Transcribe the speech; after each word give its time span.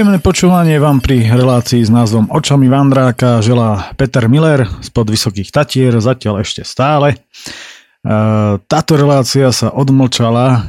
Príjemné 0.00 0.24
počúvanie 0.24 0.80
vám 0.80 1.04
pri 1.04 1.28
relácii 1.28 1.84
s 1.84 1.92
názvom 1.92 2.32
Očami 2.32 2.72
Vandráka 2.72 3.44
želá 3.44 3.92
Peter 4.00 4.32
Miller 4.32 4.64
spod 4.80 5.12
Vysokých 5.12 5.52
Tatier, 5.52 5.92
zatiaľ 6.00 6.40
ešte 6.40 6.64
stále. 6.64 7.12
E, 7.12 7.16
táto 8.64 8.96
relácia 8.96 9.52
sa 9.52 9.68
odmlčala 9.68 10.46
e, 10.56 10.60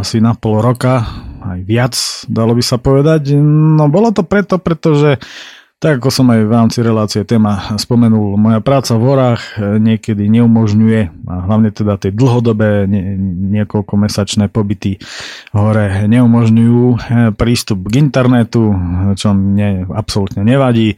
asi 0.00 0.24
na 0.24 0.32
pol 0.32 0.64
roka, 0.64 1.04
aj 1.44 1.60
viac, 1.68 1.92
dalo 2.32 2.56
by 2.56 2.64
sa 2.64 2.80
povedať. 2.80 3.36
No 3.76 3.92
bolo 3.92 4.08
to 4.08 4.24
preto, 4.24 4.56
pretože 4.56 5.20
tak 5.82 5.98
ako 5.98 6.14
som 6.14 6.30
aj 6.30 6.46
v 6.46 6.54
rámci 6.54 6.78
relácie 6.78 7.26
téma 7.26 7.74
spomenul, 7.74 8.38
moja 8.38 8.62
práca 8.62 8.94
v 8.94 9.02
horách 9.02 9.42
e, 9.58 9.82
niekedy 9.82 10.30
neumožňuje, 10.30 11.00
a 11.26 11.34
hlavne 11.50 11.74
teda 11.74 11.98
tie 11.98 12.14
dlhodobé 12.14 12.86
nie, 12.86 13.18
niekoľkomesačné 13.58 14.46
pobyty 14.46 15.02
hore 15.50 16.06
neumožňujú 16.06 16.84
e, 16.86 16.96
prístup 17.34 17.90
k 17.90 17.98
internetu, 17.98 18.70
čo 19.18 19.34
mne 19.34 19.90
absolútne 19.90 20.46
nevadí. 20.46 20.94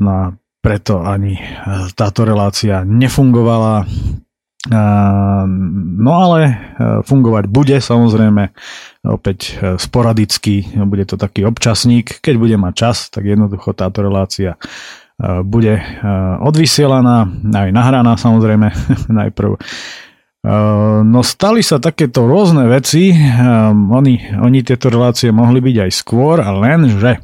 No 0.00 0.08
a 0.08 0.22
preto 0.64 1.04
ani 1.04 1.36
e, 1.36 1.44
táto 1.92 2.24
relácia 2.24 2.88
nefungovala. 2.88 3.84
No 4.68 6.12
ale 6.12 6.40
fungovať 7.08 7.44
bude 7.48 7.76
samozrejme 7.80 8.52
opäť 9.08 9.38
e, 9.56 9.80
sporadicky, 9.80 10.66
bude 10.84 11.08
to 11.08 11.16
taký 11.16 11.48
občasník. 11.48 12.20
Keď 12.20 12.34
bude 12.36 12.56
mať 12.60 12.74
čas, 12.74 12.96
tak 13.08 13.24
jednoducho 13.24 13.72
táto 13.72 14.04
relácia 14.04 14.54
e, 14.54 14.58
bude 15.46 15.80
e, 15.80 15.84
odvysielaná, 16.42 17.30
aj 17.54 17.70
nahraná 17.72 18.14
samozrejme 18.20 18.68
najprv. 19.24 19.56
No 21.02 21.20
stali 21.26 21.66
sa 21.66 21.82
takéto 21.82 22.22
rôzne 22.24 22.70
veci, 22.70 23.10
oni, 23.90 24.38
oni 24.38 24.58
tieto 24.62 24.86
relácie 24.86 25.34
mohli 25.34 25.58
byť 25.58 25.76
aj 25.82 25.90
skôr, 25.90 26.38
len 26.62 26.86
že 26.94 27.18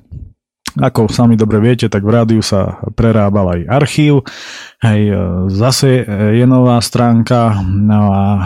ako 0.75 1.06
sami 1.06 1.39
dobre 1.39 1.62
viete, 1.62 1.86
tak 1.86 2.03
v 2.03 2.11
rádiu 2.11 2.42
sa 2.42 2.83
prerábal 2.98 3.58
aj 3.58 3.61
archív, 3.70 4.27
hej, 4.83 5.03
e, 5.11 5.14
zase 5.55 6.03
je 6.34 6.44
nová 6.47 6.83
stránka 6.83 7.62
no 7.62 8.11
a 8.11 8.25
e, 8.34 8.42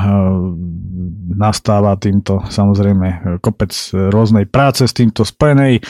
nastáva 1.39 1.97
týmto 1.97 2.45
samozrejme 2.49 3.41
kopec 3.41 3.73
rôznej 3.93 4.45
práce 4.49 4.85
s 4.85 4.97
týmto 4.97 5.23
spojenej 5.25 5.81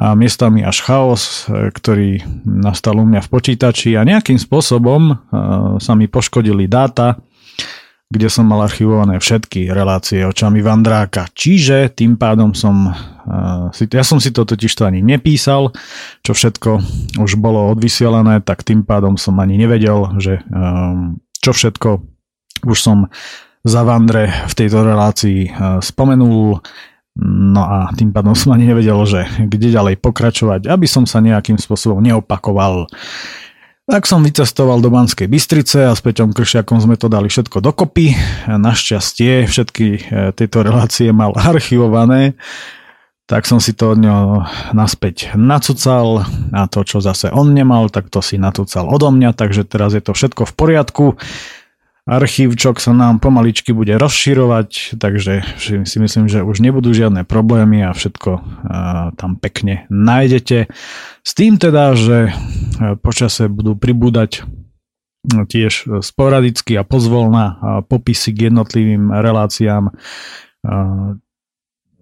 a 0.00 0.16
miestami 0.16 0.64
až 0.64 0.80
chaos, 0.84 1.22
e, 1.46 1.68
ktorý 1.68 2.24
nastal 2.48 2.96
u 2.96 3.04
mňa 3.04 3.20
v 3.20 3.28
počítači 3.28 4.00
a 4.00 4.08
nejakým 4.08 4.40
spôsobom 4.40 5.20
sa 5.78 5.92
mi 5.98 6.08
poškodili 6.08 6.64
dáta, 6.64 7.20
kde 8.14 8.30
som 8.30 8.46
mal 8.46 8.62
archivované 8.62 9.18
všetky 9.18 9.74
relácie 9.74 10.22
očami 10.22 10.62
Vandráka. 10.62 11.26
Čiže 11.34 11.90
tým 11.90 12.14
pádom 12.14 12.54
som, 12.54 12.94
uh, 13.26 13.74
ja 13.74 14.06
som 14.06 14.22
si 14.22 14.30
to 14.30 14.46
totiž 14.46 14.70
to 14.70 14.86
ani 14.86 15.02
nepísal, 15.02 15.74
čo 16.22 16.30
všetko 16.30 16.70
už 17.18 17.34
bolo 17.42 17.74
odvysielané, 17.74 18.46
tak 18.46 18.62
tým 18.62 18.86
pádom 18.86 19.18
som 19.18 19.34
ani 19.42 19.58
nevedel, 19.58 20.14
že 20.22 20.46
um, 20.46 21.18
čo 21.42 21.50
všetko 21.50 22.06
už 22.70 22.78
som 22.78 23.10
za 23.66 23.82
Vandre 23.82 24.30
v 24.46 24.54
tejto 24.54 24.86
relácii 24.86 25.50
uh, 25.50 25.82
spomenul. 25.82 26.62
No 27.18 27.62
a 27.62 27.90
tým 27.94 28.10
pádom 28.14 28.34
som 28.34 28.54
ani 28.54 28.70
nevedel, 28.70 28.98
že 29.06 29.26
kde 29.42 29.74
ďalej 29.74 30.02
pokračovať, 30.02 30.70
aby 30.70 30.86
som 30.86 31.06
sa 31.06 31.18
nejakým 31.18 31.58
spôsobom 31.58 32.02
neopakoval. 32.02 32.90
Tak 33.84 34.08
som 34.08 34.24
vycestoval 34.24 34.80
do 34.80 34.88
Banskej 34.88 35.28
Bystrice 35.28 35.84
a 35.84 35.92
s 35.92 36.00
Peťom 36.00 36.32
Kršiakom 36.32 36.80
sme 36.80 36.96
to 36.96 37.12
dali 37.12 37.28
všetko 37.28 37.60
dokopy. 37.60 38.16
Našťastie 38.48 39.44
všetky 39.44 39.86
e, 39.92 40.00
tieto 40.32 40.64
relácie 40.64 41.12
mal 41.12 41.36
archivované, 41.36 42.32
tak 43.28 43.44
som 43.44 43.60
si 43.60 43.76
to 43.76 43.92
od 43.92 44.00
ňoho 44.00 44.48
naspäť 44.72 45.36
nacucal 45.36 46.24
a 46.56 46.64
to, 46.64 46.80
čo 46.80 47.04
zase 47.04 47.28
on 47.28 47.52
nemal, 47.52 47.92
tak 47.92 48.08
to 48.08 48.24
si 48.24 48.40
nacucal 48.40 48.88
odo 48.88 49.12
mňa, 49.12 49.36
takže 49.36 49.68
teraz 49.68 49.92
je 49.92 50.00
to 50.00 50.16
všetko 50.16 50.48
v 50.48 50.52
poriadku 50.56 51.04
archívčok 52.04 52.84
sa 52.84 52.92
nám 52.92 53.16
pomaličky 53.16 53.72
bude 53.72 53.96
rozširovať, 53.96 55.00
takže 55.00 55.44
si 55.88 55.96
myslím, 56.00 56.28
že 56.28 56.44
už 56.44 56.60
nebudú 56.60 56.92
žiadne 56.92 57.24
problémy 57.24 57.80
a 57.84 57.96
všetko 57.96 58.30
tam 59.16 59.30
pekne 59.40 59.88
nájdete. 59.88 60.68
S 61.24 61.30
tým 61.32 61.56
teda, 61.56 61.96
že 61.96 62.36
počase 63.00 63.48
budú 63.48 63.72
pribúdať 63.72 64.44
tiež 65.24 66.04
sporadicky 66.04 66.76
a 66.76 66.84
pozvolná 66.84 67.80
popisy 67.88 68.36
k 68.36 68.52
jednotlivým 68.52 69.08
reláciám 69.08 69.88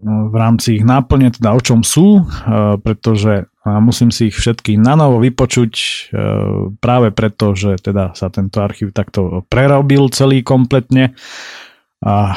v 0.03 0.35
rámci 0.35 0.83
ich 0.83 0.85
náplne, 0.85 1.31
teda 1.31 1.55
o 1.55 1.61
čom 1.63 1.87
sú, 1.87 2.27
pretože 2.83 3.47
a 3.63 3.79
musím 3.79 4.11
si 4.11 4.27
ich 4.27 4.35
všetky 4.35 4.75
na 4.75 4.99
novo 4.99 5.23
vypočuť 5.23 5.73
e, 5.79 5.87
práve 6.83 7.15
preto, 7.15 7.55
že 7.55 7.79
teda 7.79 8.11
sa 8.11 8.27
tento 8.27 8.59
archív 8.59 8.91
takto 8.91 9.47
prerobil 9.47 10.11
celý 10.11 10.43
kompletne 10.43 11.15
a 12.03 12.35
e, 12.35 12.37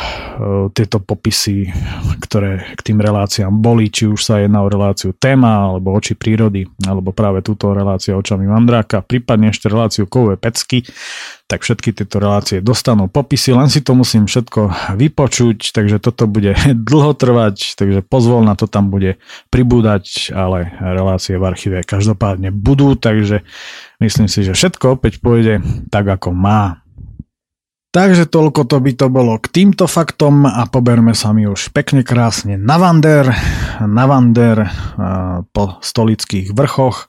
tieto 0.78 1.02
popisy, 1.02 1.74
ktoré 2.22 2.78
k 2.78 2.82
tým 2.86 3.02
reláciám 3.02 3.50
boli, 3.50 3.90
či 3.90 4.06
už 4.06 4.22
sa 4.22 4.38
jedná 4.38 4.62
o 4.62 4.70
reláciu 4.70 5.10
téma, 5.18 5.74
alebo 5.74 5.90
oči 5.98 6.14
prírody, 6.14 6.70
alebo 6.86 7.10
práve 7.10 7.42
túto 7.42 7.74
reláciu 7.74 8.22
očami 8.22 8.46
Mandráka, 8.46 9.02
prípadne 9.02 9.50
ešte 9.50 9.66
reláciu 9.66 10.06
Kové 10.06 10.38
pecky, 10.38 10.86
tak 11.50 11.66
všetky 11.66 11.98
tieto 11.98 12.22
relácie 12.22 12.62
dostanú 12.62 13.10
popisy, 13.10 13.58
len 13.58 13.66
si 13.66 13.82
to 13.82 13.98
musím 13.98 14.30
všetko 14.30 14.94
vypočuť, 15.02 15.74
takže 15.74 15.98
toto 15.98 16.30
bude 16.30 16.54
dlho 16.90 17.18
trvať, 17.18 17.74
takže 17.74 18.06
pozvol 18.06 18.46
na 18.46 18.54
to 18.54 18.70
tam 18.70 18.94
bude 18.94 19.18
pribúdať, 19.50 20.30
ale 20.30 20.78
relácie 20.78 21.42
v 21.42 21.46
archíve 21.50 21.82
každopádne 21.82 22.54
budú, 22.54 22.94
takže 22.94 23.42
myslím 23.98 24.30
si, 24.30 24.46
že 24.46 24.54
všetko 24.54 25.02
opäť 25.02 25.18
pôjde 25.26 25.66
tak, 25.90 26.06
ako 26.06 26.30
má. 26.38 26.85
Takže 27.96 28.28
toľko 28.28 28.68
to 28.68 28.84
by 28.84 28.92
to 28.92 29.08
bolo 29.08 29.40
k 29.40 29.48
týmto 29.56 29.88
faktom 29.88 30.44
a 30.44 30.68
poberme 30.68 31.16
sa 31.16 31.32
mi 31.32 31.48
už 31.48 31.72
pekne 31.72 32.04
krásne 32.04 32.60
na 32.60 32.76
Vander, 32.76 33.32
na 33.80 34.04
Vander 34.04 34.68
po 35.56 35.80
stolických 35.80 36.52
vrchoch 36.52 37.08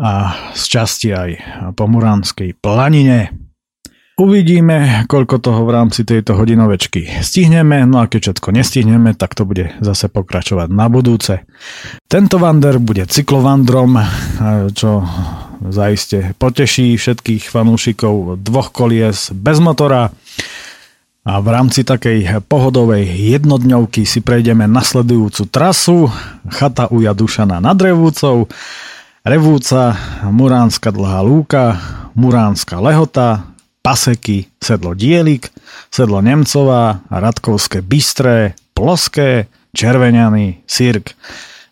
a 0.00 0.32
z 0.56 0.62
časti 0.64 1.12
aj 1.12 1.30
po 1.76 1.84
Muránskej 1.92 2.56
planine. 2.56 3.36
Uvidíme, 4.16 5.04
koľko 5.12 5.44
toho 5.44 5.68
v 5.68 5.76
rámci 5.76 6.08
tejto 6.08 6.40
hodinovečky 6.40 7.20
stihneme, 7.20 7.84
no 7.84 8.00
a 8.00 8.08
keď 8.08 8.32
všetko 8.32 8.48
nestihneme, 8.50 9.12
tak 9.12 9.36
to 9.36 9.44
bude 9.44 9.76
zase 9.84 10.08
pokračovať 10.08 10.72
na 10.72 10.88
budúce. 10.88 11.44
Tento 12.08 12.40
Vander 12.40 12.80
bude 12.80 13.04
cyklovandrom, 13.04 14.00
čo 14.72 15.04
zaiste 15.66 16.34
poteší 16.38 16.94
všetkých 16.94 17.50
fanúšikov 17.50 18.38
dvoch 18.38 18.70
kolies 18.70 19.34
bez 19.34 19.58
motora. 19.58 20.14
A 21.28 21.44
v 21.44 21.48
rámci 21.52 21.84
takej 21.84 22.40
pohodovej 22.48 23.04
jednodňovky 23.04 24.08
si 24.08 24.24
prejdeme 24.24 24.64
nasledujúcu 24.64 25.42
trasu. 25.52 26.08
Chata 26.48 26.88
u 26.88 27.04
Jadušana 27.04 27.60
nad 27.60 27.76
Revúcou, 27.76 28.48
Revúca, 29.28 29.92
Muránska 30.24 30.88
dlhá 30.88 31.20
lúka, 31.20 31.76
Muránska 32.16 32.80
lehota, 32.80 33.44
Paseky, 33.84 34.48
sedlo 34.56 34.96
Dielik, 34.96 35.52
sedlo 35.92 36.24
Nemcová, 36.24 37.04
Radkovské 37.12 37.84
Bystré, 37.84 38.56
Ploské, 38.72 39.52
Červeniany, 39.76 40.64
Sirk, 40.64 41.12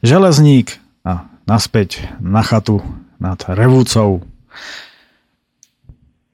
Železník 0.05 0.77
a 1.00 1.32
naspäť 1.49 2.05
na 2.21 2.44
chatu 2.44 2.85
nad 3.21 3.41
Revúcou. 3.47 4.25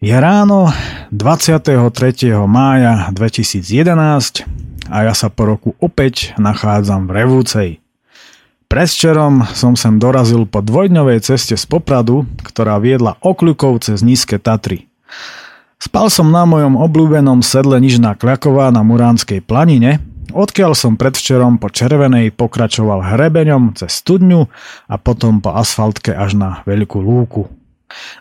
Je 0.02 0.14
ráno 0.14 0.74
23. 1.14 1.78
mája 2.50 3.06
2011 3.14 4.90
a 4.90 4.96
ja 5.06 5.14
sa 5.14 5.30
po 5.30 5.46
roku 5.46 5.78
opäť 5.78 6.34
nachádzam 6.42 7.06
v 7.06 7.10
Revúcej. 7.14 7.70
Presčerom 8.66 9.46
som 9.52 9.76
sem 9.76 10.00
dorazil 10.00 10.48
po 10.48 10.64
dvojdňovej 10.64 11.22
ceste 11.22 11.54
z 11.54 11.64
Popradu, 11.68 12.24
ktorá 12.40 12.80
viedla 12.80 13.20
okľukov 13.20 13.84
cez 13.84 14.00
nízke 14.00 14.40
Tatry. 14.40 14.88
Spal 15.76 16.08
som 16.08 16.30
na 16.30 16.46
mojom 16.46 16.78
obľúbenom 16.78 17.42
sedle 17.42 17.78
Nižná 17.82 18.14
Kľaková 18.14 18.70
na 18.70 18.86
Muránskej 18.86 19.42
planine, 19.42 20.02
odkiaľ 20.32 20.72
som 20.74 20.98
predvčerom 20.98 21.62
po 21.62 21.70
Červenej 21.70 22.34
pokračoval 22.34 23.14
hrebeňom 23.14 23.76
cez 23.76 24.02
studňu 24.02 24.48
a 24.88 24.94
potom 24.98 25.38
po 25.38 25.54
asfaltke 25.54 26.12
až 26.12 26.34
na 26.34 26.50
Veľkú 26.66 26.98
lúku. 26.98 27.48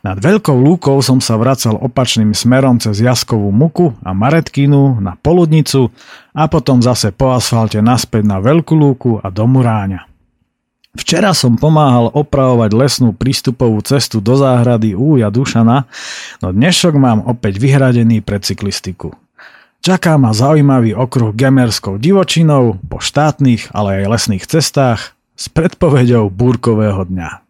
Nad 0.04 0.20
Veľkou 0.20 0.60
lúkou 0.60 1.00
som 1.00 1.24
sa 1.24 1.40
vracal 1.40 1.80
opačným 1.80 2.36
smerom 2.36 2.78
cez 2.78 3.00
Jaskovú 3.00 3.50
muku 3.56 3.96
a 4.04 4.12
Maretkinu 4.12 5.00
na 5.00 5.16
Poludnicu 5.16 5.90
a 6.36 6.52
potom 6.52 6.84
zase 6.84 7.16
po 7.16 7.32
asfalte 7.32 7.80
naspäť 7.80 8.28
na 8.28 8.44
Veľkú 8.44 8.76
lúku 8.76 9.12
a 9.24 9.32
do 9.32 9.48
Muráňa. 9.48 10.12
Včera 10.92 11.32
som 11.32 11.56
pomáhal 11.56 12.12
opravovať 12.12 12.76
lesnú 12.76 13.10
prístupovú 13.16 13.80
cestu 13.80 14.20
do 14.20 14.36
záhrady 14.36 14.92
Úja 14.92 15.32
Dušana, 15.32 15.88
no 16.44 16.48
dnešok 16.52 16.94
mám 17.00 17.24
opäť 17.24 17.64
vyhradený 17.64 18.20
pre 18.20 18.44
cyklistiku. 18.44 19.16
Čaká 19.82 20.14
ma 20.22 20.30
zaujímavý 20.30 20.94
okruh 20.94 21.34
gemerskou 21.34 21.98
divočinou 21.98 22.78
po 22.86 23.02
štátnych, 23.02 23.74
ale 23.74 24.06
aj 24.06 24.12
lesných 24.14 24.46
cestách, 24.46 25.18
s 25.34 25.50
predpovedou 25.50 26.30
búrkového 26.30 27.02
dňa. 27.10 27.42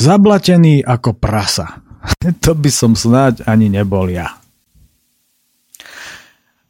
Zablatený 0.00 0.80
ako 0.80 1.12
prasa. 1.12 1.84
to 2.44 2.56
by 2.56 2.72
som 2.72 2.96
snáď 2.96 3.44
ani 3.44 3.68
nebol 3.68 4.08
ja. 4.08 4.40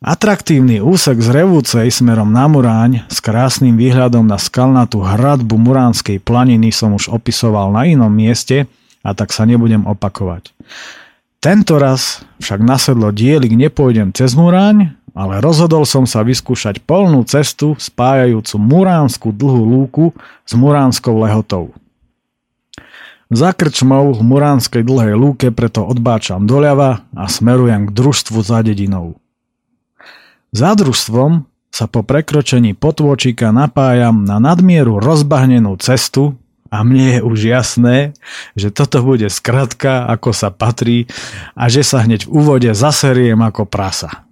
Atraktívny 0.02 0.82
úsek 0.82 1.22
z 1.22 1.28
Revúcej 1.30 1.86
smerom 1.92 2.34
na 2.34 2.50
Muráň 2.50 3.06
s 3.06 3.22
krásnym 3.22 3.78
výhľadom 3.78 4.26
na 4.26 4.42
skalnatú 4.42 5.06
hradbu 5.06 5.54
Muránskej 5.54 6.18
planiny 6.18 6.74
som 6.74 6.98
už 6.98 7.12
opisoval 7.14 7.70
na 7.70 7.86
inom 7.86 8.10
mieste 8.10 8.66
a 9.06 9.14
tak 9.14 9.30
sa 9.30 9.46
nebudem 9.46 9.86
opakovať. 9.86 10.50
Tento 11.40 11.80
raz 11.80 12.20
však 12.36 12.60
nasedlo 12.60 13.08
dielik 13.16 13.56
nepôjdem 13.56 14.12
cez 14.12 14.36
Muráň, 14.36 14.92
ale 15.16 15.40
rozhodol 15.40 15.88
som 15.88 16.04
sa 16.04 16.20
vyskúšať 16.20 16.84
polnú 16.84 17.24
cestu 17.24 17.72
spájajúcu 17.80 18.60
Muránsku 18.60 19.32
dlhú 19.32 19.64
lúku 19.64 20.12
s 20.44 20.52
Muránskou 20.52 21.16
lehotou. 21.16 21.72
Za 23.32 23.54
krčmou 23.56 24.10
v 24.10 24.20
Muránskej 24.26 24.82
dlhej 24.82 25.14
lúke 25.14 25.48
preto 25.54 25.86
odbáčam 25.86 26.44
doľava 26.50 27.06
a 27.14 27.24
smerujem 27.30 27.88
k 27.88 27.94
družstvu 27.94 28.38
za 28.42 28.60
dedinou. 28.66 29.16
Za 30.50 30.74
družstvom 30.74 31.46
sa 31.70 31.86
po 31.86 32.02
prekročení 32.02 32.74
potôčika 32.74 33.54
napájam 33.54 34.26
na 34.26 34.42
nadmieru 34.42 34.98
rozbahnenú 34.98 35.78
cestu 35.78 36.39
a 36.70 36.86
mne 36.86 37.18
je 37.18 37.20
už 37.26 37.38
jasné, 37.50 38.14
že 38.54 38.70
toto 38.70 39.02
bude 39.02 39.26
skratka, 39.26 40.06
ako 40.06 40.30
sa 40.30 40.54
patrí 40.54 41.10
a 41.58 41.66
že 41.66 41.82
sa 41.82 42.06
hneď 42.06 42.30
v 42.30 42.32
úvode 42.32 42.70
zaseriem 42.70 43.42
ako 43.42 43.66
prasa. 43.66 44.24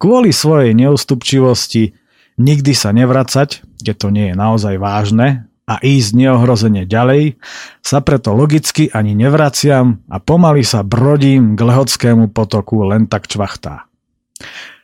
Kvôli 0.00 0.34
svojej 0.34 0.74
neustupčivosti 0.74 1.94
nikdy 2.40 2.72
sa 2.74 2.90
nevracať, 2.90 3.62
keď 3.84 3.94
to 3.94 4.08
nie 4.10 4.32
je 4.32 4.34
naozaj 4.34 4.74
vážne, 4.80 5.52
a 5.62 5.78
ísť 5.78 6.10
neohrozene 6.18 6.90
ďalej, 6.90 7.38
sa 7.80 8.02
preto 8.02 8.34
logicky 8.34 8.90
ani 8.90 9.14
nevraciam 9.14 10.02
a 10.10 10.18
pomaly 10.18 10.66
sa 10.66 10.82
brodím 10.82 11.54
k 11.54 11.60
Lehodskému 11.62 12.34
potoku 12.34 12.82
len 12.82 13.06
tak 13.06 13.30
čvachtá. 13.30 13.86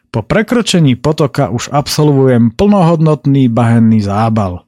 Po 0.08 0.24
prekročení 0.24 0.96
potoka 0.96 1.50
už 1.50 1.68
absolvujem 1.74 2.54
plnohodnotný 2.54 3.50
bahenný 3.50 4.00
zábal. 4.00 4.67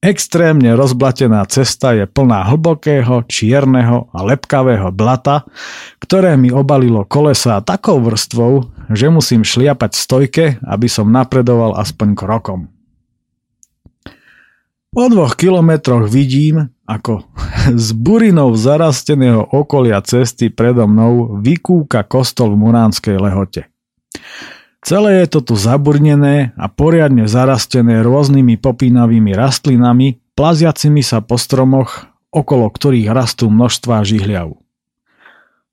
Extrémne 0.00 0.72
rozblatená 0.80 1.44
cesta 1.44 1.92
je 1.92 2.08
plná 2.08 2.48
hlbokého, 2.48 3.20
čierneho 3.28 4.08
a 4.16 4.24
lepkavého 4.24 4.88
blata, 4.96 5.44
ktoré 6.00 6.40
mi 6.40 6.48
obalilo 6.48 7.04
kolesa 7.04 7.60
takou 7.60 8.00
vrstvou, 8.00 8.64
že 8.88 9.12
musím 9.12 9.44
šliapať 9.44 9.92
stojke, 9.92 10.44
aby 10.64 10.88
som 10.88 11.12
napredoval 11.12 11.76
aspoň 11.76 12.08
krokom. 12.16 12.72
Po 14.88 15.04
dvoch 15.06 15.36
kilometroch 15.36 16.08
vidím, 16.08 16.72
ako 16.88 17.28
z 17.84 17.88
burinou 17.92 18.56
zarasteného 18.56 19.52
okolia 19.52 20.00
cesty 20.00 20.48
predo 20.48 20.88
mnou 20.88 21.44
vykúka 21.44 22.08
kostol 22.08 22.56
v 22.56 22.60
Muránskej 22.64 23.20
lehote. 23.20 23.68
Celé 24.80 25.24
je 25.24 25.26
to 25.28 25.40
tu 25.44 25.54
zaburnené 25.60 26.56
a 26.56 26.66
poriadne 26.72 27.28
zarastené 27.28 28.00
rôznymi 28.00 28.56
popínavými 28.56 29.36
rastlinami, 29.36 30.24
plaziacimi 30.32 31.04
sa 31.04 31.20
po 31.20 31.36
stromoch, 31.36 32.08
okolo 32.32 32.72
ktorých 32.72 33.12
rastú 33.12 33.52
množstvá 33.52 34.00
žihľav. 34.08 34.56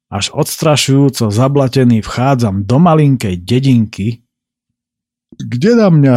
Až 0.08 0.32
odstrašujúco 0.36 1.32
zablatený 1.32 2.04
vchádzam 2.04 2.68
do 2.68 2.78
malinkej 2.80 3.36
dedinky, 3.44 4.24
kde 5.36 5.72
na 5.76 5.88
mňa 5.92 6.16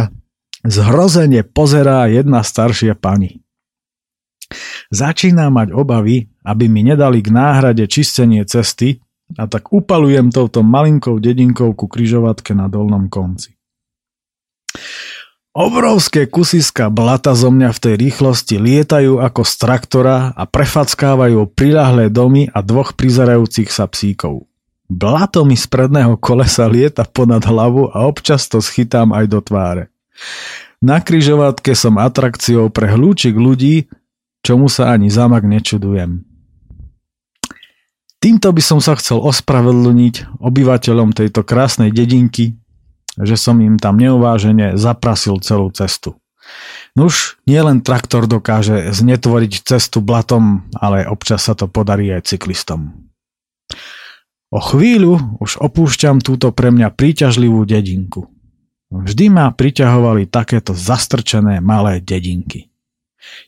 zhrozene 0.67 1.43
pozerá 1.47 2.07
jedna 2.07 2.43
staršia 2.43 2.95
pani. 2.95 3.43
Začína 4.91 5.47
mať 5.47 5.71
obavy, 5.71 6.27
aby 6.43 6.67
mi 6.67 6.83
nedali 6.83 7.23
k 7.23 7.31
náhrade 7.31 7.87
čistenie 7.87 8.43
cesty, 8.43 8.99
a 9.37 9.43
tak 9.47 9.71
upalujem 9.71 10.31
touto 10.31 10.63
malinkou 10.65 11.19
dedinkou 11.19 11.75
ku 11.75 11.85
kryžovatke 11.87 12.55
na 12.55 12.71
dolnom 12.71 13.07
konci. 13.07 13.55
Obrovské 15.51 16.31
kusiska 16.31 16.87
blata 16.87 17.35
zo 17.35 17.51
mňa 17.51 17.75
v 17.75 17.79
tej 17.83 17.95
rýchlosti 17.99 18.55
lietajú 18.55 19.19
ako 19.19 19.43
z 19.43 19.53
traktora 19.59 20.17
a 20.31 20.47
prefackávajú 20.47 21.43
prilahlé 21.51 22.07
domy 22.07 22.47
a 22.47 22.63
dvoch 22.63 22.95
prizerajúcich 22.95 23.67
sa 23.67 23.83
psíkov. 23.91 24.47
Blato 24.87 25.43
mi 25.43 25.59
z 25.59 25.67
predného 25.67 26.15
kolesa 26.15 26.71
lieta 26.71 27.03
ponad 27.03 27.43
hlavu 27.43 27.91
a 27.91 28.07
občas 28.07 28.47
to 28.47 28.63
schytám 28.63 29.11
aj 29.11 29.25
do 29.27 29.39
tváre. 29.43 29.91
Na 30.79 31.03
kryžovatke 31.03 31.75
som 31.75 31.99
atrakciou 31.99 32.71
pre 32.71 32.87
hľúčik 32.87 33.35
ľudí, 33.35 33.91
čomu 34.47 34.71
sa 34.71 34.95
ani 34.95 35.11
zamak 35.11 35.43
nečudujem. 35.43 36.30
Týmto 38.21 38.53
by 38.53 38.61
som 38.61 38.77
sa 38.77 38.93
chcel 39.01 39.17
ospravedlniť 39.17 40.37
obyvateľom 40.37 41.09
tejto 41.09 41.41
krásnej 41.41 41.89
dedinky, 41.89 42.53
že 43.17 43.33
som 43.33 43.57
im 43.57 43.81
tam 43.81 43.97
neuvážene 43.97 44.77
zaprasil 44.77 45.41
celú 45.41 45.73
cestu. 45.73 46.21
Nuž, 46.93 47.41
nielen 47.49 47.81
traktor 47.81 48.29
dokáže 48.29 48.93
znetvoriť 48.93 49.65
cestu 49.65 50.05
blatom, 50.05 50.69
ale 50.77 51.09
občas 51.09 51.49
sa 51.49 51.57
to 51.57 51.65
podarí 51.65 52.13
aj 52.13 52.29
cyklistom. 52.29 53.09
O 54.51 54.59
chvíľu 54.59 55.41
už 55.41 55.57
opúšťam 55.63 56.21
túto 56.21 56.53
pre 56.53 56.69
mňa 56.69 56.93
príťažlivú 56.93 57.65
dedinku. 57.65 58.27
Vždy 58.91 59.31
ma 59.31 59.47
priťahovali 59.49 60.27
takéto 60.27 60.75
zastrčené 60.75 61.63
malé 61.63 62.03
dedinky. 62.03 62.67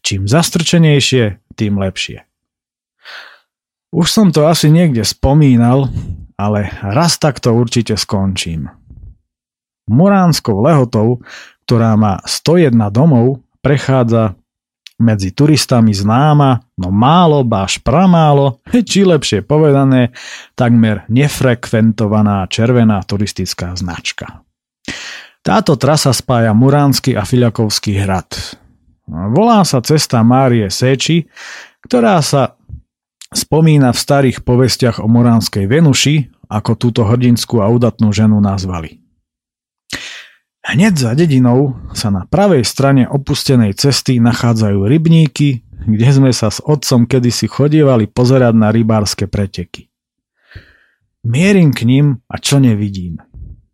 Čím 0.02 0.26
zastrčenejšie, 0.26 1.44
tým 1.60 1.76
lepšie. 1.78 2.24
Už 3.94 4.10
som 4.10 4.34
to 4.34 4.50
asi 4.50 4.74
niekde 4.74 5.06
spomínal, 5.06 5.86
ale 6.34 6.74
raz 6.82 7.22
takto 7.22 7.54
určite 7.54 7.94
skončím. 7.94 8.74
Muránskou 9.86 10.66
lehotou, 10.66 11.22
ktorá 11.70 11.94
má 11.94 12.18
101 12.26 12.74
domov, 12.90 13.46
prechádza 13.62 14.34
medzi 14.98 15.30
turistami 15.30 15.94
známa, 15.94 16.66
no 16.74 16.90
málo, 16.90 17.46
báš 17.46 17.78
pramálo, 17.86 18.66
či 18.90 19.06
lepšie 19.06 19.46
povedané, 19.46 20.10
takmer 20.58 21.06
nefrekventovaná 21.14 22.50
červená 22.50 22.98
turistická 23.06 23.78
značka. 23.78 24.42
Táto 25.46 25.78
trasa 25.78 26.10
spája 26.16 26.50
Muránsky 26.58 27.14
a 27.14 27.28
Filiakovský 27.30 28.02
hrad. 28.02 28.58
Volá 29.06 29.62
sa 29.68 29.86
cesta 29.86 30.24
Márie 30.26 30.72
Seči, 30.72 31.28
ktorá 31.84 32.24
sa 32.24 32.56
spomína 33.34 33.92
v 33.92 34.00
starých 34.00 34.46
povestiach 34.46 35.02
o 35.02 35.08
moránskej 35.10 35.66
Venuši, 35.68 36.32
ako 36.50 36.78
túto 36.78 37.02
hrdinskú 37.04 37.60
a 37.60 37.70
udatnú 37.70 38.14
ženu 38.14 38.38
nazvali. 38.38 39.02
Hneď 40.64 40.94
za 40.96 41.12
dedinou 41.12 41.76
sa 41.92 42.08
na 42.08 42.24
pravej 42.24 42.64
strane 42.64 43.04
opustenej 43.04 43.76
cesty 43.76 44.24
nachádzajú 44.24 44.88
rybníky, 44.88 45.68
kde 45.84 46.08
sme 46.08 46.32
sa 46.32 46.48
s 46.48 46.64
otcom 46.64 47.04
kedysi 47.04 47.52
chodievali 47.52 48.08
pozerať 48.08 48.56
na 48.56 48.72
rybárske 48.72 49.28
preteky. 49.28 49.92
Mierim 51.28 51.76
k 51.76 51.84
ním 51.84 52.24
a 52.32 52.40
čo 52.40 52.64
nevidím. 52.64 53.20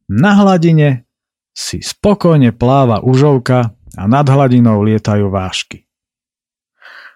Na 0.09 0.37
hladine 0.41 1.05
si 1.53 1.81
spokojne 1.81 2.53
pláva 2.53 3.01
užovka 3.05 3.73
a 3.97 4.03
nad 4.09 4.25
hladinou 4.25 4.81
lietajú 4.85 5.29
vášky. 5.29 5.88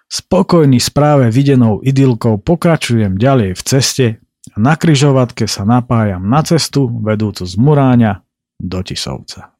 Spokojný 0.08 0.78
správe 0.78 1.32
videnou 1.32 1.80
idylkou 1.82 2.38
pokračujem 2.38 3.18
ďalej 3.18 3.50
v 3.56 3.62
ceste 3.64 4.06
a 4.52 4.56
na 4.60 4.76
kryžovatke 4.76 5.48
sa 5.48 5.64
napájam 5.64 6.22
na 6.22 6.44
cestu 6.44 6.86
vedúcu 6.86 7.42
z 7.42 7.54
Muráňa 7.56 8.22
do 8.60 8.78
Tisovca. 8.84 9.56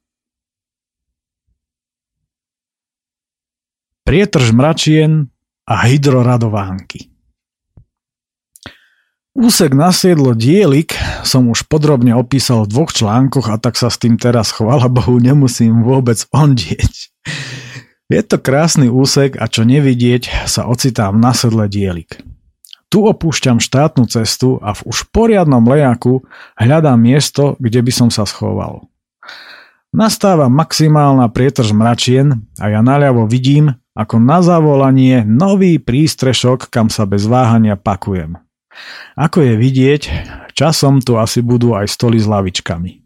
Prietrž 4.05 4.53
mračien 4.53 5.33
a 5.65 5.89
hydroradovánky. 5.89 7.09
Úsek 9.35 9.75
na 9.75 9.91
siedlo 9.91 10.31
dielik 10.31 10.95
som 11.27 11.51
už 11.51 11.67
podrobne 11.67 12.15
opísal 12.15 12.63
v 12.63 12.71
dvoch 12.71 12.95
článkoch 12.95 13.51
a 13.51 13.59
tak 13.59 13.75
sa 13.75 13.91
s 13.91 13.99
tým 13.99 14.15
teraz, 14.15 14.55
chvála 14.55 14.87
Bohu, 14.87 15.19
nemusím 15.19 15.83
vôbec 15.83 16.21
ondieť. 16.31 17.11
Je 18.05 18.21
to 18.21 18.37
krásny 18.37 18.85
úsek 18.85 19.33
a 19.41 19.49
čo 19.49 19.65
nevidieť, 19.65 20.45
sa 20.45 20.69
ocitám 20.69 21.17
na 21.17 21.33
sedle 21.33 21.65
dielik. 21.65 22.21
Tu 22.93 23.01
opúšťam 23.01 23.57
štátnu 23.57 24.05
cestu 24.05 24.61
a 24.61 24.77
v 24.77 24.85
už 24.85 25.09
poriadnom 25.09 25.65
lejaku 25.65 26.21
hľadám 26.53 27.01
miesto, 27.01 27.57
kde 27.57 27.81
by 27.81 27.91
som 27.91 28.09
sa 28.13 28.29
schoval. 28.29 28.85
Nastáva 29.89 30.53
maximálna 30.53 31.33
prietrž 31.33 31.73
mračien 31.73 32.45
a 32.61 32.69
ja 32.69 32.85
naľavo 32.85 33.25
vidím, 33.25 33.73
ako 33.97 34.21
na 34.21 34.43
zavolanie 34.45 35.25
nový 35.25 35.81
prístrešok, 35.81 36.69
kam 36.69 36.93
sa 36.93 37.09
bez 37.09 37.25
váhania 37.25 37.73
pakujem. 37.73 38.37
Ako 39.17 39.41
je 39.41 39.53
vidieť, 39.55 40.01
časom 40.53 41.01
tu 41.01 41.17
asi 41.17 41.39
budú 41.39 41.73
aj 41.73 41.89
stoly 41.89 42.21
s 42.21 42.27
lavičkami. 42.27 43.01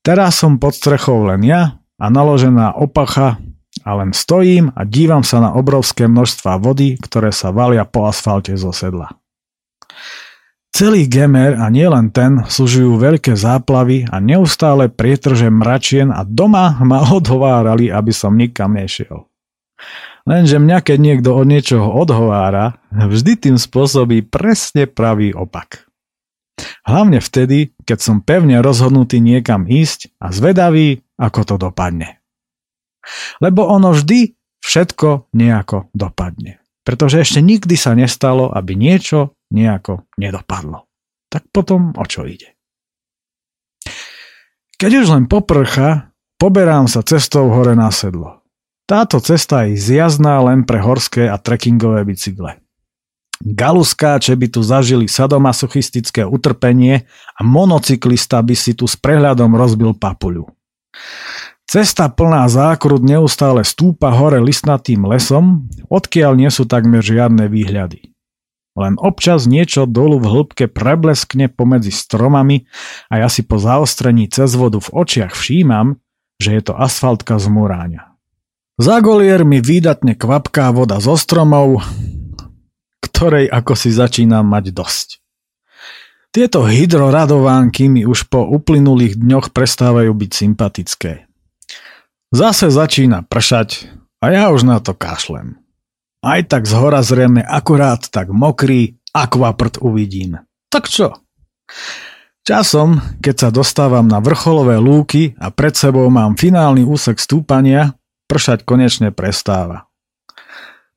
Teraz 0.00 0.40
som 0.40 0.56
pod 0.56 0.72
strechou 0.78 1.26
len 1.26 1.42
ja 1.44 1.82
a 1.98 2.06
naložená 2.06 2.78
opacha 2.78 3.42
a 3.82 3.98
len 3.98 4.14
stojím 4.14 4.70
a 4.78 4.86
dívam 4.86 5.26
sa 5.26 5.42
na 5.42 5.50
obrovské 5.58 6.06
množstva 6.06 6.62
vody, 6.62 6.94
ktoré 7.00 7.34
sa 7.34 7.50
valia 7.50 7.82
po 7.82 8.06
asfalte 8.06 8.54
zo 8.54 8.70
sedla. 8.70 9.10
Celý 10.74 11.06
Gemer 11.06 11.54
a 11.54 11.70
nielen 11.70 12.10
ten 12.10 12.42
služujú 12.42 12.98
veľké 12.98 13.38
záplavy 13.38 14.10
a 14.10 14.18
neustále 14.18 14.90
prietrže 14.90 15.46
mračien 15.46 16.10
a 16.10 16.26
doma 16.26 16.82
ma 16.82 17.06
odhovárali, 17.18 17.90
aby 17.90 18.10
som 18.10 18.34
nikam 18.34 18.74
nešiel. 18.74 19.30
Lenže 20.24 20.56
mňa, 20.56 20.78
keď 20.80 20.98
niekto 20.98 21.30
od 21.36 21.46
niečoho 21.46 21.94
odhovára, 21.94 22.80
vždy 22.90 23.38
tým 23.38 23.56
spôsobí 23.60 24.24
presne 24.24 24.88
pravý 24.88 25.36
opak. 25.36 25.84
Hlavne 26.88 27.20
vtedy, 27.20 27.76
keď 27.84 27.98
som 28.00 28.16
pevne 28.24 28.64
rozhodnutý 28.64 29.20
niekam 29.20 29.68
ísť 29.68 30.16
a 30.18 30.32
zvedavý, 30.32 31.04
ako 31.20 31.40
to 31.44 31.54
dopadne. 31.60 32.23
Lebo 33.40 33.66
ono 33.68 33.92
vždy 33.92 34.32
všetko 34.64 35.34
nejako 35.36 35.92
dopadne. 35.92 36.60
Pretože 36.84 37.24
ešte 37.24 37.40
nikdy 37.40 37.76
sa 37.76 37.96
nestalo, 37.96 38.52
aby 38.52 38.76
niečo 38.76 39.36
nejako 39.52 40.04
nedopadlo. 40.20 40.84
Tak 41.32 41.48
potom 41.48 41.96
o 41.96 42.04
čo 42.04 42.28
ide? 42.28 42.52
Keď 44.76 44.90
už 45.00 45.06
len 45.08 45.24
poprcha, 45.30 46.12
poberám 46.36 46.90
sa 46.90 47.00
cestou 47.00 47.48
hore 47.48 47.72
na 47.72 47.88
sedlo. 47.88 48.44
Táto 48.84 49.16
cesta 49.16 49.64
je 49.64 49.80
zjazdná 49.80 50.44
len 50.44 50.68
pre 50.68 50.76
horské 50.76 51.24
a 51.24 51.40
trekkingové 51.40 52.04
bicykle. 52.04 52.60
Galuskáče 53.40 54.36
by 54.36 54.46
tu 54.52 54.60
zažili 54.60 55.08
sadomasochistické 55.08 56.22
utrpenie 56.22 57.08
a 57.34 57.40
monocyklista 57.42 58.44
by 58.44 58.52
si 58.52 58.76
tu 58.76 58.84
s 58.84 58.94
prehľadom 58.94 59.56
rozbil 59.56 59.96
papuľu. 59.96 60.52
Cesta 61.74 62.06
plná 62.06 62.46
zákrut 62.46 63.02
neustále 63.02 63.66
stúpa 63.66 64.14
hore 64.14 64.38
listnatým 64.38 65.10
lesom, 65.10 65.66
odkiaľ 65.90 66.38
nie 66.38 66.46
sú 66.46 66.70
takmer 66.70 67.02
žiadne 67.02 67.50
výhľady. 67.50 68.14
Len 68.78 68.94
občas 69.02 69.50
niečo 69.50 69.82
dolu 69.82 70.22
v 70.22 70.30
hĺbke 70.30 70.70
prebleskne 70.70 71.50
pomedzi 71.50 71.90
stromami 71.90 72.70
a 73.10 73.26
ja 73.26 73.26
si 73.26 73.42
po 73.42 73.58
zaostrení 73.58 74.30
cez 74.30 74.54
vodu 74.54 74.78
v 74.78 74.86
očiach 74.86 75.34
všímam, 75.34 75.98
že 76.38 76.54
je 76.54 76.62
to 76.62 76.78
asfaltka 76.78 77.42
z 77.42 77.50
muráňa. 77.50 78.06
Za 78.78 79.02
golier 79.02 79.42
mi 79.42 79.58
výdatne 79.58 80.14
kvapká 80.14 80.70
voda 80.70 81.02
zo 81.02 81.18
stromov, 81.18 81.82
ktorej 83.02 83.50
ako 83.50 83.74
si 83.74 83.90
začínam 83.90 84.46
mať 84.46 84.70
dosť. 84.70 85.08
Tieto 86.30 86.70
hydroradovánky 86.70 87.90
mi 87.90 88.06
už 88.06 88.30
po 88.30 88.46
uplynulých 88.46 89.18
dňoch 89.18 89.50
prestávajú 89.50 90.14
byť 90.14 90.30
sympatické. 90.30 91.33
Zase 92.34 92.66
začína 92.66 93.22
pršať 93.22 93.86
a 94.18 94.34
ja 94.34 94.50
už 94.50 94.66
na 94.66 94.82
to 94.82 94.90
kašlem. 94.90 95.54
Aj 96.18 96.42
tak 96.42 96.66
zhora 96.66 96.98
zrejme 96.98 97.38
akurát 97.46 98.10
tak 98.10 98.34
mokrý 98.34 98.98
akvaprt 99.14 99.78
uvidím. 99.78 100.42
Tak 100.66 100.90
čo? 100.90 101.14
Časom, 102.42 102.98
keď 103.22 103.34
sa 103.38 103.48
dostávam 103.54 104.10
na 104.10 104.18
vrcholové 104.18 104.82
lúky 104.82 105.38
a 105.38 105.54
pred 105.54 105.78
sebou 105.78 106.10
mám 106.10 106.34
finálny 106.34 106.82
úsek 106.82 107.22
stúpania, 107.22 107.94
pršať 108.26 108.66
konečne 108.66 109.14
prestáva. 109.14 109.86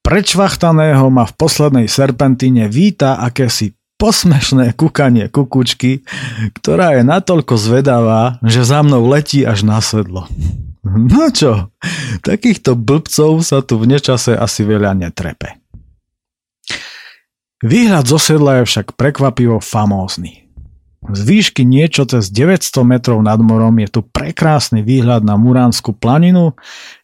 Prečvachtaného 0.01 1.05
ma 1.13 1.29
v 1.29 1.37
poslednej 1.37 1.85
serpentíne 1.85 2.65
víta 2.65 3.21
akési 3.21 3.77
posmešné 4.01 4.73
kukanie 4.73 5.29
kukučky, 5.29 6.01
ktorá 6.57 6.97
je 6.97 7.05
natoľko 7.05 7.61
zvedavá, 7.61 8.41
že 8.41 8.65
za 8.65 8.81
mnou 8.81 9.05
letí 9.05 9.45
až 9.45 9.61
na 9.61 9.77
sedlo. 9.85 10.25
No 11.11 11.29
čo, 11.29 11.73
takýchto 12.23 12.79
blbcov 12.79 13.43
sa 13.43 13.59
tu 13.61 13.77
v 13.77 13.91
nečase 13.91 14.33
asi 14.33 14.63
veľa 14.63 14.95
netrepe. 14.95 15.59
Výhľad 17.57 18.05
zo 18.05 18.21
sedla 18.21 18.61
je 18.61 18.69
však 18.69 18.93
prekvapivo 18.93 19.57
famózny. 19.57 20.45
Z 21.07 21.19
výšky 21.23 21.63
niečo 21.65 22.05
cez 22.05 22.29
900 22.29 22.83
metrov 22.83 23.17
nad 23.23 23.39
morom 23.39 23.73
je 23.81 23.89
tu 23.89 24.01
prekrásny 24.03 24.83
výhľad 24.83 25.23
na 25.23 25.39
Muránsku 25.39 25.95
planinu, 25.95 26.53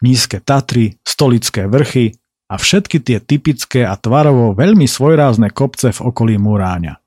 nízke 0.03 0.43
Tatry, 0.43 0.99
stolické 1.05 1.65
vrchy 1.65 2.13
a 2.51 2.59
všetky 2.59 2.99
tie 3.01 3.17
typické 3.23 3.81
a 3.87 3.95
tvarovo 3.97 4.53
veľmi 4.53 4.85
svojrázne 4.85 5.49
kopce 5.55 5.89
v 5.95 5.99
okolí 6.09 6.35
Muráňa. 6.37 6.99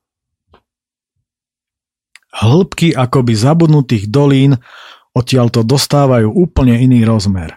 Hĺbky 2.37 2.93
akoby 2.93 3.33
zabudnutých 3.33 4.13
dolín 4.13 4.59
odtiaľ 5.17 5.49
to 5.49 5.65
dostávajú 5.65 6.29
úplne 6.29 6.77
iný 6.77 7.09
rozmer. 7.09 7.57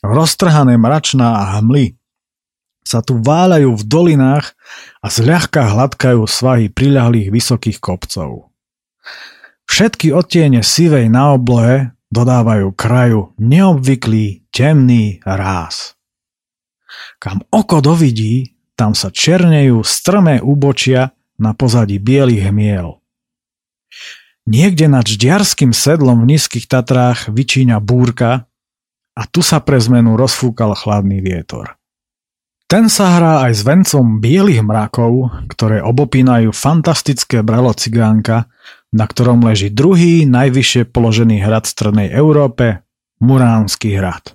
Roztrhané 0.00 0.80
mračná 0.80 1.44
a 1.44 1.60
hmly 1.60 2.00
sa 2.80 3.04
tu 3.04 3.20
váľajú 3.20 3.76
v 3.76 3.84
dolinách 3.84 4.56
a 5.04 5.06
zľahka 5.12 5.68
hladkajú 5.76 6.24
svahy 6.24 6.72
priľahlých 6.72 7.28
vysokých 7.28 7.78
kopcov. 7.78 8.48
Všetky 9.68 10.10
odtiene 10.10 10.64
sivej 10.64 11.12
na 11.12 11.36
oblohe 11.36 11.92
dodávajú 12.10 12.74
kraju 12.74 13.36
neobvyklý 13.38 14.50
temný 14.50 15.22
ráz. 15.22 15.94
Kam 17.22 17.44
oko 17.52 17.78
dovidí, 17.84 18.56
tam 18.74 18.96
sa 18.96 19.12
černejú 19.12 19.84
strmé 19.84 20.40
úbočia 20.40 21.12
na 21.36 21.52
pozadí 21.52 22.00
bielých 22.00 22.48
hmiel. 22.48 22.99
Niekde 24.50 24.90
nad 24.90 25.06
Ždiarským 25.06 25.70
sedlom 25.70 26.26
v 26.26 26.34
nízkych 26.34 26.66
Tatrách 26.66 27.30
vyčíňa 27.30 27.78
búrka 27.78 28.50
a 29.14 29.22
tu 29.30 29.46
sa 29.46 29.62
pre 29.62 29.78
zmenu 29.78 30.18
rozfúkal 30.18 30.74
chladný 30.74 31.22
vietor. 31.22 31.78
Ten 32.66 32.90
sa 32.90 33.14
hrá 33.14 33.46
aj 33.46 33.52
s 33.54 33.62
vencom 33.62 34.18
bielých 34.18 34.66
mrakov, 34.66 35.30
ktoré 35.54 35.86
obopínajú 35.86 36.50
fantastické 36.50 37.46
bralo 37.46 37.70
cigánka, 37.78 38.50
na 38.90 39.06
ktorom 39.06 39.38
leží 39.46 39.70
druhý 39.70 40.26
najvyššie 40.26 40.90
položený 40.90 41.46
hrad 41.46 41.70
v 41.70 41.70
strednej 41.70 42.08
Európe, 42.10 42.82
Muránsky 43.22 43.94
hrad. 43.94 44.34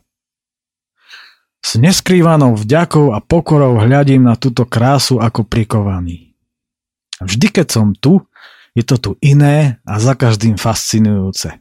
S 1.59 1.75
neskrývanou 1.75 2.55
vďakou 2.55 3.11
a 3.11 3.19
pokorou 3.19 3.83
hľadím 3.83 4.31
na 4.31 4.39
túto 4.39 4.63
krásu 4.63 5.19
ako 5.19 5.43
prikovaný. 5.43 6.31
Vždy, 7.19 7.47
keď 7.51 7.67
som 7.67 7.91
tu, 7.95 8.23
je 8.75 8.83
to 8.83 8.95
tu 8.99 9.11
iné 9.23 9.79
a 9.87 9.93
za 9.97 10.13
každým 10.13 10.59
fascinujúce. 10.59 11.55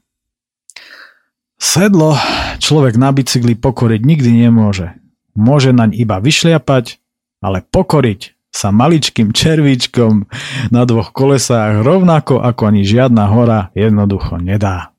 Sedlo 1.55 2.19
človek 2.59 2.99
na 2.99 3.15
bicykli 3.15 3.55
pokoriť 3.55 4.01
nikdy 4.03 4.45
nemôže. 4.45 4.93
Môže 5.39 5.71
naň 5.71 5.95
iba 5.97 6.19
vyšliapať, 6.19 6.99
ale 7.41 7.63
pokoriť 7.63 8.35
sa 8.55 8.71
maličkým 8.71 9.35
červíčkom 9.35 10.31
na 10.71 10.83
dvoch 10.87 11.11
kolesách 11.11 11.83
rovnako 11.83 12.39
ako 12.39 12.63
ani 12.71 12.87
žiadna 12.87 13.27
hora 13.27 13.61
jednoducho 13.75 14.39
nedá. 14.39 14.95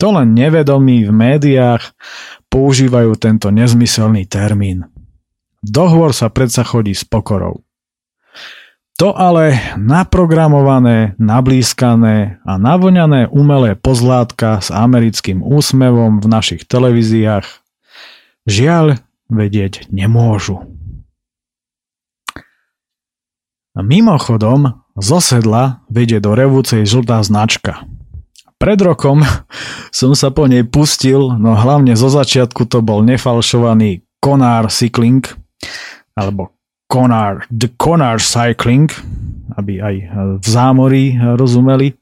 To 0.00 0.14
len 0.14 0.32
nevedomí 0.32 1.04
v 1.04 1.12
médiách 1.12 1.92
používajú 2.48 3.18
tento 3.20 3.52
nezmyselný 3.52 4.24
termín. 4.24 4.88
Dohovor 5.60 6.14
sa 6.14 6.30
predsa 6.30 6.62
chodí 6.62 6.94
s 6.94 7.02
pokorou. 7.02 7.66
To 8.98 9.14
ale 9.14 9.54
naprogramované, 9.78 11.14
nablískané 11.22 12.42
a 12.42 12.58
navoňané 12.58 13.30
umelé 13.30 13.78
pozlátka 13.78 14.58
s 14.58 14.74
americkým 14.74 15.38
úsmevom 15.38 16.18
v 16.18 16.26
našich 16.26 16.66
televíziách 16.66 17.46
žiaľ 18.50 18.98
vedieť 19.30 19.86
nemôžu. 19.94 20.66
Mimochodom, 23.78 24.82
zo 24.98 25.22
sedla 25.22 25.86
vedie 25.86 26.18
do 26.18 26.34
revúcej 26.34 26.82
žltá 26.82 27.22
značka. 27.22 27.86
Pred 28.58 28.82
rokom 28.82 29.22
som 29.94 30.18
sa 30.18 30.34
po 30.34 30.50
nej 30.50 30.66
pustil, 30.66 31.38
no 31.38 31.54
hlavne 31.54 31.94
zo 31.94 32.10
začiatku 32.10 32.66
to 32.66 32.82
bol 32.82 33.06
nefalšovaný 33.06 34.02
Conár 34.18 34.66
Cycling, 34.74 35.22
alebo 36.18 36.57
Konar, 36.88 37.44
The 37.52 37.68
Konar 37.76 38.16
Cycling, 38.16 38.88
aby 39.60 39.76
aj 39.76 39.94
v 40.40 40.46
zámorí 40.48 41.04
rozumeli. 41.20 41.92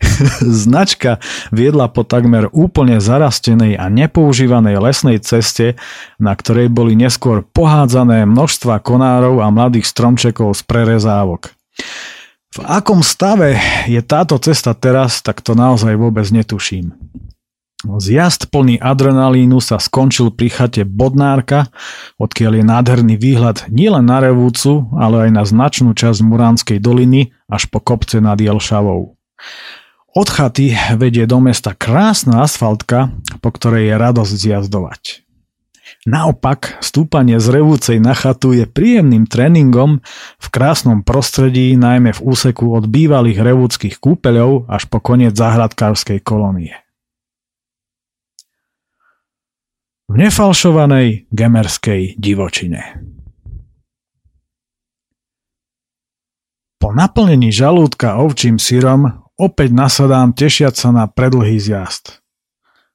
Značka 0.66 1.22
viedla 1.54 1.86
po 1.86 2.02
takmer 2.02 2.50
úplne 2.50 2.98
zarastenej 2.98 3.78
a 3.78 3.86
nepoužívanej 3.86 4.82
lesnej 4.82 5.22
ceste, 5.22 5.78
na 6.18 6.34
ktorej 6.34 6.74
boli 6.74 6.98
neskôr 6.98 7.46
pohádzané 7.46 8.26
množstva 8.26 8.82
konárov 8.82 9.38
a 9.38 9.48
mladých 9.54 9.86
stromčekov 9.86 10.58
z 10.58 10.62
prerezávok. 10.66 11.54
V 12.52 12.58
akom 12.66 13.00
stave 13.00 13.56
je 13.88 14.02
táto 14.04 14.36
cesta 14.42 14.76
teraz, 14.76 15.24
tak 15.24 15.40
to 15.40 15.56
naozaj 15.56 15.96
vôbec 15.96 16.28
netuším. 16.28 16.92
Zjazd 17.82 18.46
plný 18.54 18.78
adrenalínu 18.78 19.58
sa 19.58 19.82
skončil 19.82 20.30
pri 20.30 20.48
chate 20.54 20.82
Bodnárka, 20.86 21.66
odkiaľ 22.14 22.62
je 22.62 22.64
nádherný 22.64 23.14
výhľad 23.18 23.66
nielen 23.74 24.06
na 24.06 24.22
Revúcu, 24.22 24.86
ale 24.94 25.26
aj 25.26 25.30
na 25.34 25.42
značnú 25.42 25.90
časť 25.90 26.22
Muránskej 26.22 26.78
doliny 26.78 27.34
až 27.50 27.66
po 27.66 27.82
kopce 27.82 28.22
nad 28.22 28.38
Jelšavou. 28.38 29.18
Od 30.12 30.28
chaty 30.28 30.76
vedie 30.94 31.24
do 31.24 31.40
mesta 31.40 31.72
krásna 31.72 32.44
asfaltka, 32.44 33.10
po 33.40 33.48
ktorej 33.50 33.90
je 33.90 33.94
radosť 33.96 34.32
zjazdovať. 34.36 35.02
Naopak, 36.02 36.82
stúpanie 36.82 37.38
z 37.38 37.62
revúcej 37.62 38.02
na 38.02 38.12
chatu 38.12 38.50
je 38.50 38.66
príjemným 38.66 39.30
tréningom 39.30 40.02
v 40.38 40.46
krásnom 40.50 41.06
prostredí, 41.06 41.78
najmä 41.78 42.10
v 42.10 42.20
úseku 42.26 42.74
od 42.74 42.90
bývalých 42.90 43.38
revúckých 43.38 44.02
kúpeľov 44.02 44.66
až 44.66 44.90
po 44.90 44.98
koniec 44.98 45.38
záhradkárskej 45.38 46.18
kolónie. 46.26 46.81
V 50.12 50.20
nefalšovanej 50.20 51.32
gemerskej 51.32 52.20
divočine. 52.20 53.00
Po 56.76 56.92
naplnení 56.92 57.48
žalúdka 57.48 58.20
ovčím 58.20 58.60
syrom 58.60 59.24
Opäť 59.40 59.72
nasadám 59.72 60.36
tešiať 60.36 60.76
sa 60.76 60.92
na 60.92 61.08
predlhý 61.08 61.56
zjazd. 61.56 62.20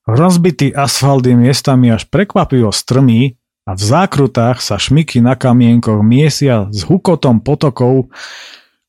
Rozbitý 0.05 0.69
asfalt 0.77 1.25
je 1.25 1.33
miestami 1.33 1.89
až 1.89 2.05
prekvapivo 2.05 2.69
strmý 2.69 3.33
a 3.65 3.73
v 3.73 3.81
zákrutách 3.81 4.61
sa 4.61 4.77
šmiky 4.77 5.17
na 5.17 5.33
kamienkoch 5.33 6.05
miesia 6.05 6.69
s 6.69 6.85
hukotom 6.85 7.41
potokov, 7.41 8.13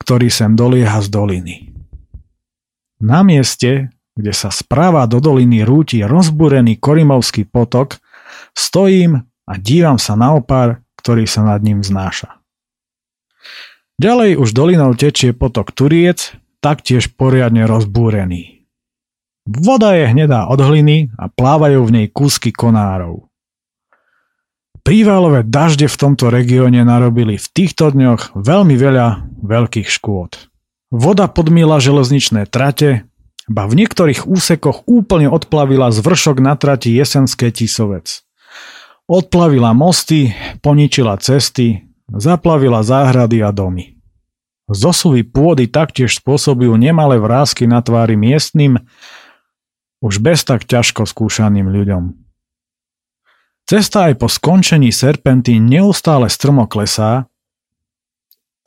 ktorý 0.05 0.29
sem 0.29 0.53
dolieha 0.53 1.01
z 1.01 1.09
doliny. 1.09 1.57
Na 3.01 3.25
mieste, 3.25 3.89
kde 4.13 4.37
sa 4.37 4.53
správa 4.53 5.09
do 5.09 5.17
doliny 5.17 5.65
rúti 5.65 6.05
rozbúrený 6.05 6.77
korimovský 6.77 7.49
potok, 7.49 7.97
stojím 8.59 9.23
a 9.47 9.53
dívam 9.57 9.97
sa 9.97 10.19
na 10.19 10.35
opár, 10.35 10.83
ktorý 10.99 11.31
sa 11.31 11.47
nad 11.47 11.63
ním 11.63 11.81
znáša. 11.87 12.43
Ďalej 13.99 14.39
už 14.39 14.55
dolinou 14.55 14.95
tečie 14.95 15.35
potok 15.35 15.75
Turiec, 15.75 16.35
taktiež 16.63 17.11
poriadne 17.15 17.67
rozbúrený. 17.67 18.67
Voda 19.49 19.97
je 19.97 20.07
hnedá 20.07 20.47
od 20.47 20.61
hliny 20.61 21.09
a 21.17 21.33
plávajú 21.33 21.81
v 21.89 21.95
nej 21.95 22.07
kúsky 22.13 22.53
konárov. 22.53 23.27
Prívalové 24.85 25.43
dažde 25.43 25.89
v 25.89 25.99
tomto 25.99 26.29
regióne 26.29 26.85
narobili 26.85 27.41
v 27.41 27.47
týchto 27.49 27.91
dňoch 27.91 28.37
veľmi 28.37 28.77
veľa 28.77 29.35
veľkých 29.41 29.89
škôd. 29.89 30.49
Voda 30.93 31.29
podmila 31.29 31.81
železničné 31.81 32.49
trate, 32.49 33.09
ba 33.49 33.65
v 33.65 33.83
niektorých 33.85 34.29
úsekoch 34.29 34.85
úplne 34.85 35.29
odplavila 35.33 35.89
z 35.93 36.05
vršok 36.05 36.37
na 36.41 36.57
trati 36.57 36.93
Jesenské 36.93 37.49
Tisovec. 37.49 38.28
Odplavila 39.09 39.73
mosty, 39.73 40.37
poničila 40.61 41.17
cesty, 41.17 41.81
zaplavila 42.13 42.85
záhrady 42.85 43.41
a 43.41 43.49
domy. 43.49 43.97
Zosuvy 44.69 45.25
pôdy 45.25 45.65
taktiež 45.65 46.21
spôsobujú 46.21 46.77
nemalé 46.77 47.17
vrázky 47.17 47.65
na 47.65 47.81
tvári 47.81 48.21
miestnym, 48.21 48.77
už 50.05 50.21
bez 50.21 50.45
tak 50.45 50.69
ťažko 50.69 51.09
skúšaným 51.09 51.73
ľuďom. 51.73 52.13
Cesta 53.65 54.13
aj 54.13 54.21
po 54.21 54.29
skončení 54.29 54.93
serpenty 54.93 55.57
neustále 55.57 56.29
strmo 56.29 56.69
klesá 56.69 57.25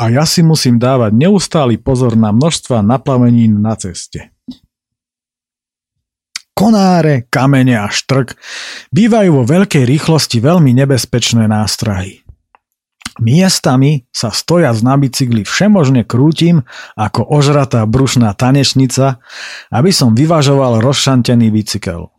a 0.01 0.03
ja 0.09 0.25
si 0.25 0.41
musím 0.41 0.81
dávať 0.81 1.13
neustály 1.13 1.77
pozor 1.77 2.17
na 2.17 2.33
množstva 2.33 2.81
naplavenín 2.81 3.61
na 3.61 3.77
ceste. 3.77 4.30
Konáre, 6.61 7.25
kamene 7.33 7.73
a 7.73 7.89
štrk 7.89 8.37
bývajú 8.93 9.33
vo 9.33 9.43
veľkej 9.49 9.81
rýchlosti 9.81 10.37
veľmi 10.37 10.77
nebezpečné 10.77 11.49
nástrahy. 11.49 12.21
Miestami 13.17 14.05
sa 14.13 14.29
stojac 14.29 14.77
na 14.85 14.93
bicykli 14.93 15.41
všemožne 15.41 16.05
krútim 16.05 16.61
ako 16.93 17.25
ožratá 17.33 17.81
brušná 17.89 18.37
tanečnica, 18.37 19.17
aby 19.73 19.89
som 19.89 20.13
vyvažoval 20.13 20.85
rozšantený 20.85 21.49
bicykel. 21.49 22.13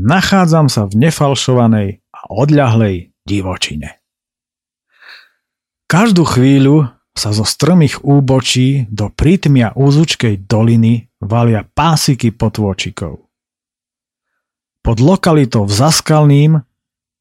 Nachádzam 0.00 0.72
sa 0.72 0.88
v 0.88 1.04
nefalšovanej 1.04 2.00
a 2.08 2.20
odľahlej 2.32 3.12
divočine. 3.28 4.00
Každú 5.92 6.24
chvíľu 6.24 6.88
sa 7.12 7.36
zo 7.36 7.44
strmých 7.44 8.00
úbočí 8.00 8.88
do 8.88 9.12
prítmia 9.12 9.76
úzučkej 9.76 10.48
doliny 10.48 11.12
valia 11.20 11.68
pásiky 11.68 12.32
potôčikov. 12.32 13.24
Pod 14.84 15.00
lokalitou 15.00 15.64
Zaskalným 15.64 16.60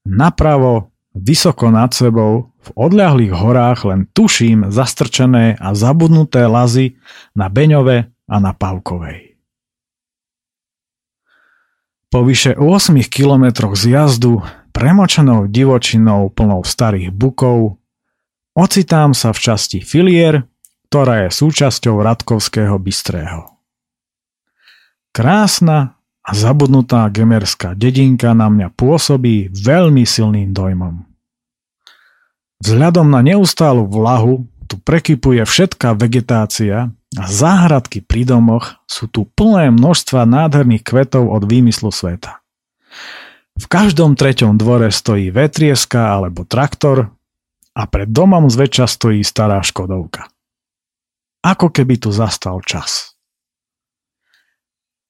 napravo 0.03 0.91
Vysoko 1.15 1.71
nad 1.71 1.95
sebou, 1.95 2.51
v 2.63 2.69
odľahlých 2.75 3.31
horách 3.31 3.79
len 3.87 4.09
tuším 4.11 4.67
zastrčené 4.73 5.55
a 5.55 5.71
zabudnuté 5.71 6.43
lazy 6.49 6.99
na 7.37 7.47
Beňove 7.47 8.09
a 8.09 8.35
na 8.41 8.51
Pavkovej. 8.51 9.37
Po 12.09 12.19
vyše 12.25 12.57
8 12.57 12.99
kilometroch 13.07 13.77
zjazdu, 13.77 14.41
premočenou 14.73 15.47
divočinou 15.47 16.33
plnou 16.33 16.65
starých 16.65 17.13
bukov, 17.13 17.77
ocitám 18.57 19.13
sa 19.13 19.31
v 19.31 19.39
časti 19.39 19.79
Filier, 19.81 20.45
ktorá 20.89 21.25
je 21.25 21.29
súčasťou 21.33 22.01
Radkovského 22.01 22.77
Bystrého. 22.81 23.53
Krásna 25.13 25.92
a 26.23 26.31
zabudnutá 26.31 27.11
gemerská 27.11 27.75
dedinka 27.75 28.31
na 28.31 28.47
mňa 28.47 28.71
pôsobí 28.73 29.51
veľmi 29.51 30.07
silným 30.07 30.55
dojmom. 30.55 31.03
Vzhľadom 32.63 33.11
na 33.11 33.19
neustálu 33.19 33.83
vlahu 33.83 34.47
tu 34.71 34.79
prekypuje 34.79 35.43
všetká 35.43 35.91
vegetácia 35.99 36.95
a 37.19 37.23
záhradky 37.27 37.99
pri 37.99 38.23
domoch 38.23 38.79
sú 38.87 39.11
tu 39.11 39.27
plné 39.27 39.69
množstva 39.75 40.23
nádherných 40.23 40.87
kvetov 40.87 41.27
od 41.27 41.43
výmyslu 41.43 41.91
sveta. 41.91 42.39
V 43.53 43.65
každom 43.69 44.17
treťom 44.17 44.57
dvore 44.57 44.89
stojí 44.89 45.29
vetrieska 45.29 46.15
alebo 46.15 46.47
traktor 46.47 47.13
a 47.77 47.83
pred 47.85 48.09
domom 48.09 48.49
zväčša 48.49 48.85
stojí 48.89 49.21
stará 49.21 49.61
Škodovka. 49.61 50.25
Ako 51.43 51.69
keby 51.69 51.99
tu 51.99 52.09
zastal 52.09 52.63
čas. 52.65 53.12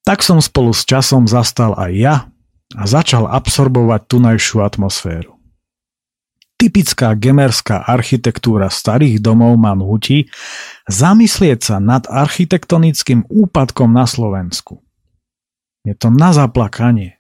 Tak 0.04 0.20
som 0.20 0.44
spolu 0.44 0.76
s 0.76 0.84
časom 0.84 1.28
zastal 1.32 1.76
aj 1.80 1.92
ja 1.96 2.16
a 2.76 2.84
začal 2.84 3.24
absorbovať 3.28 4.02
tunajšiu 4.12 4.60
atmosféru. 4.60 5.40
Typická 6.60 7.12
gemerská 7.16 7.84
architektúra 7.84 8.72
starých 8.72 9.20
domov 9.20 9.60
ma 9.60 9.76
nutí 9.76 10.32
zamyslieť 10.88 11.60
sa 11.60 11.76
nad 11.80 12.08
architektonickým 12.08 13.28
úpadkom 13.28 13.92
na 13.92 14.08
Slovensku. 14.08 14.80
Je 15.84 15.92
to 15.92 16.08
na 16.08 16.32
zaplakanie. 16.32 17.20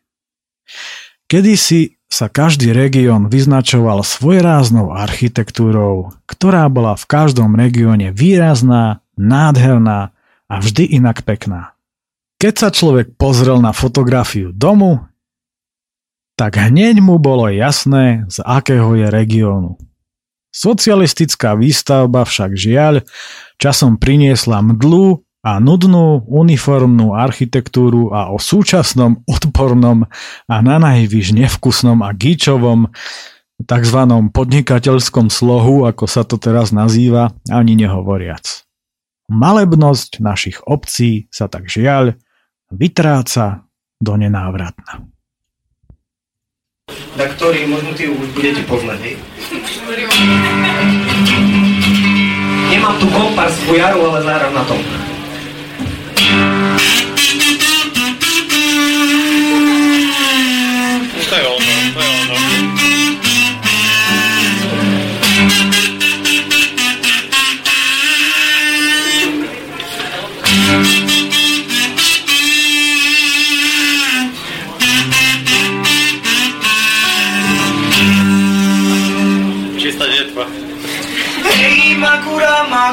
Kedysi 1.27 1.99
sa 2.07 2.29
každý 2.29 2.71
región 2.71 3.27
vyznačoval 3.27 4.05
svojráznou 4.05 4.93
architektúrou, 4.93 6.13
ktorá 6.29 6.69
bola 6.71 6.93
v 6.93 7.03
každom 7.09 7.57
regióne 7.57 8.13
výrazná, 8.13 9.01
nádherná 9.17 10.13
a 10.47 10.55
vždy 10.61 10.93
inak 10.93 11.25
pekná. 11.25 11.72
Keď 12.43 12.55
sa 12.59 12.75
človek 12.75 13.15
pozrel 13.15 13.63
na 13.63 13.71
fotografiu 13.71 14.51
domu, 14.51 14.99
tak 16.35 16.59
hneď 16.59 16.99
mu 16.99 17.15
bolo 17.15 17.47
jasné, 17.47 18.27
z 18.27 18.43
akého 18.43 18.99
je 18.99 19.07
regiónu. 19.07 19.79
Socialistická 20.51 21.55
výstavba 21.55 22.27
však 22.27 22.59
žiaľ 22.59 23.07
časom 23.55 23.95
priniesla 23.95 24.59
mdlu 24.59 25.23
a 25.39 25.55
nudnú 25.63 26.27
uniformnú 26.27 27.15
architektúru 27.15 28.11
a 28.11 28.27
o 28.27 28.35
súčasnom 28.35 29.23
odpornom 29.23 30.03
a 30.51 30.55
na 30.59 30.83
najvyš 30.83 31.31
nevkusnom 31.39 32.03
a 32.03 32.11
gíčovom 32.11 32.91
tzv. 33.63 33.99
podnikateľskom 34.35 35.31
slohu, 35.31 35.87
ako 35.87 36.11
sa 36.11 36.27
to 36.27 36.35
teraz 36.35 36.75
nazýva, 36.75 37.31
ani 37.47 37.79
nehovoriac. 37.79 38.67
Malebnosť 39.31 40.19
našich 40.19 40.59
obcí 40.67 41.31
sa 41.31 41.47
tak 41.47 41.71
žiaľ 41.71 42.19
vytráca 42.73 43.69
do 44.01 44.13
nenávratna. 44.17 45.05
Na 47.13 47.25
ktorý 47.29 47.69
možno 47.69 47.93
ty 47.93 48.09
už 48.09 48.33
budete 48.33 48.65
poznať, 48.65 48.99
hej? 49.05 49.15
Nemám 52.73 52.97
tu 52.97 53.05
kompars 53.13 53.53
fujaru, 53.69 54.09
ale 54.09 54.19
zároveň 54.25 54.55
na 54.57 54.65
tom. 54.65 54.81
To 61.29 61.35
je 61.37 61.45
ono, 61.49 61.62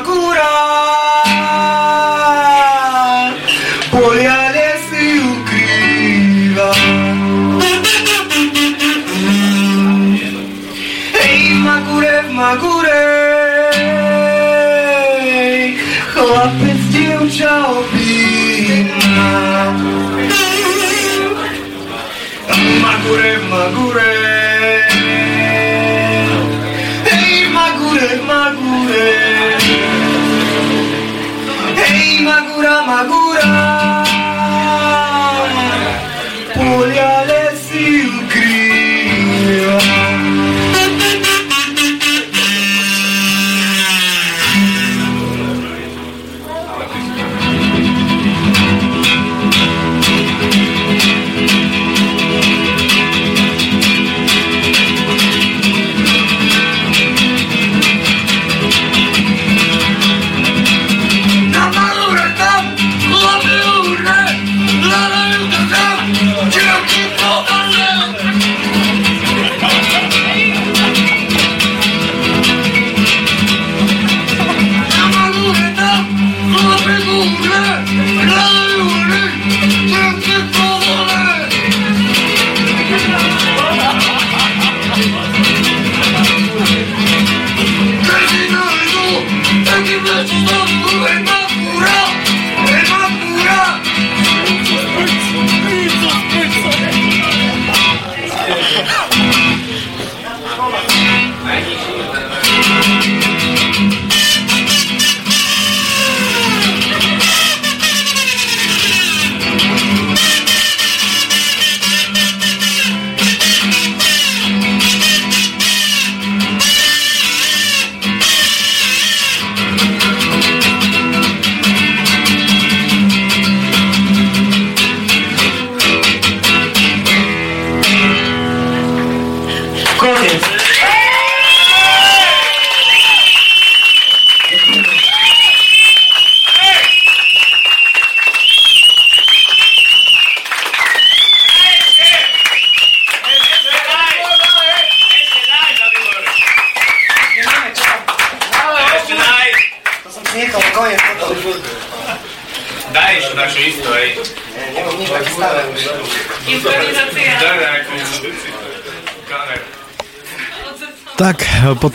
auguro. 0.01 0.50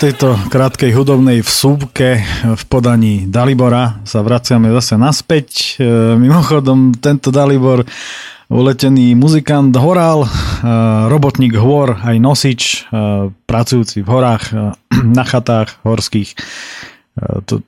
Tejto 0.05 0.37
krátkej 0.53 0.93
hudobnej 0.93 1.41
vsúbke 1.41 2.21
v 2.45 2.63
podaní 2.69 3.25
Dalibora 3.25 4.05
sa 4.05 4.21
vraciame 4.21 4.69
zase 4.77 5.01
naspäť. 5.01 5.81
E, 5.81 6.13
Mimochodom, 6.13 6.93
tento 6.93 7.33
Dalibor 7.33 7.81
uletený 8.45 9.17
muzikant 9.17 9.73
Horal, 9.73 10.21
e, 10.21 10.29
robotník 11.09 11.57
hôr, 11.57 11.97
aj 11.97 12.21
nosič, 12.21 12.61
e, 12.85 13.33
pracujúci 13.49 14.05
v 14.05 14.09
horách, 14.13 14.53
na 15.17 15.25
chatách 15.25 15.81
horských. 15.81 16.37
To 17.49 17.65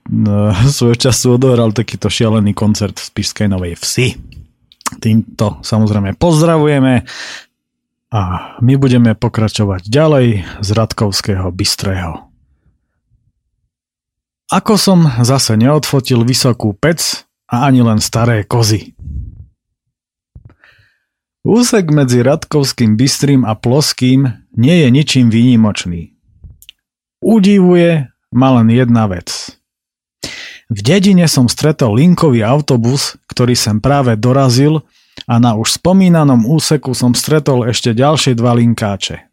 svojho 0.69 0.93
času 1.09 1.41
odohral 1.41 1.73
takýto 1.73 2.05
šialený 2.05 2.53
koncert 2.53 3.01
v 3.01 3.17
Spišskej 3.17 3.49
Novej 3.49 3.81
Vsi. 3.81 4.13
Týmto 5.01 5.65
samozrejme 5.65 6.13
pozdravujeme 6.13 7.01
a 8.13 8.21
my 8.61 8.73
budeme 8.77 9.17
pokračovať 9.17 9.89
ďalej 9.89 10.27
z 10.61 10.69
Radkovského 10.69 11.49
Bystrého. 11.49 12.26
Ako 14.47 14.79
som 14.79 15.03
zase 15.27 15.59
neodfotil 15.59 16.23
vysokú 16.23 16.71
pec 16.71 17.27
a 17.51 17.67
ani 17.67 17.83
len 17.83 17.99
staré 17.99 18.47
kozy. 18.47 18.95
Úsek 21.43 21.91
medzi 21.91 22.23
Radkovským 22.23 22.95
Bystrým 22.95 23.43
a 23.43 23.59
Ploským 23.59 24.27
nie 24.55 24.75
je 24.83 24.87
ničím 24.87 25.27
výnimočný. 25.27 26.15
Udivuje 27.19 28.07
ma 28.31 28.49
len 28.59 28.71
jedna 28.71 29.11
vec. 29.11 29.51
V 30.71 30.79
dedine 30.79 31.27
som 31.27 31.51
stretol 31.51 31.99
linkový 31.99 32.43
autobus, 32.43 33.19
ktorý 33.27 33.51
sem 33.51 33.83
práve 33.83 34.15
dorazil 34.15 34.83
a 35.27 35.39
na 35.43 35.59
už 35.59 35.79
spomínanom 35.79 36.47
úseku 36.47 36.95
som 36.95 37.11
stretol 37.11 37.67
ešte 37.67 37.91
ďalšie 37.91 38.31
dva 38.31 38.55
linkáče. 38.55 39.27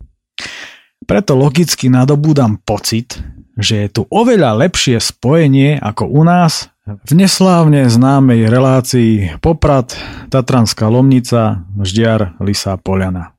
Preto 1.07 1.38
logicky 1.38 1.90
nadobúdam 1.90 2.59
pocit, 2.62 3.18
že 3.59 3.87
je 3.87 3.88
tu 3.90 4.03
oveľa 4.11 4.67
lepšie 4.67 4.99
spojenie 4.99 5.79
ako 5.79 6.11
u 6.11 6.23
nás 6.27 6.75
v 6.85 7.12
neslávne 7.17 7.88
známej 7.88 8.51
relácii 8.51 9.40
Poprad, 9.40 9.97
Tatranská 10.29 10.90
Lomnica, 10.93 11.64
Ždiar, 11.81 12.37
Lisá 12.45 12.77
Poliana. 12.77 13.33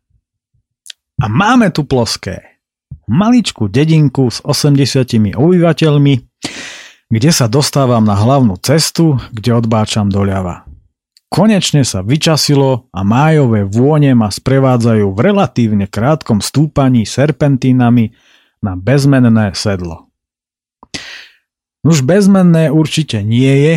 A 1.22 1.26
máme 1.30 1.70
tu 1.70 1.86
ploské. 1.86 2.58
Maličkú 3.06 3.70
dedinku 3.70 4.34
s 4.34 4.42
80 4.42 5.38
obyvateľmi, 5.38 6.14
kde 7.06 7.30
sa 7.30 7.46
dostávam 7.46 8.02
na 8.02 8.18
hlavnú 8.18 8.58
cestu, 8.58 9.22
kde 9.30 9.54
odbáčam 9.54 10.10
doľava. 10.10 10.66
Konečne 11.30 11.86
sa 11.86 12.02
vyčasilo 12.02 12.90
a 12.90 13.06
májové 13.06 13.68
vône 13.68 14.16
ma 14.18 14.34
sprevádzajú 14.34 15.06
v 15.14 15.20
relatívne 15.20 15.86
krátkom 15.86 16.42
stúpaní 16.42 17.06
serpentínami 17.06 18.16
na 18.64 18.74
bezmenné 18.74 19.54
sedlo. 19.54 20.05
Už 21.86 22.02
bezmenné 22.02 22.74
určite 22.74 23.22
nie 23.22 23.54
je, 23.62 23.76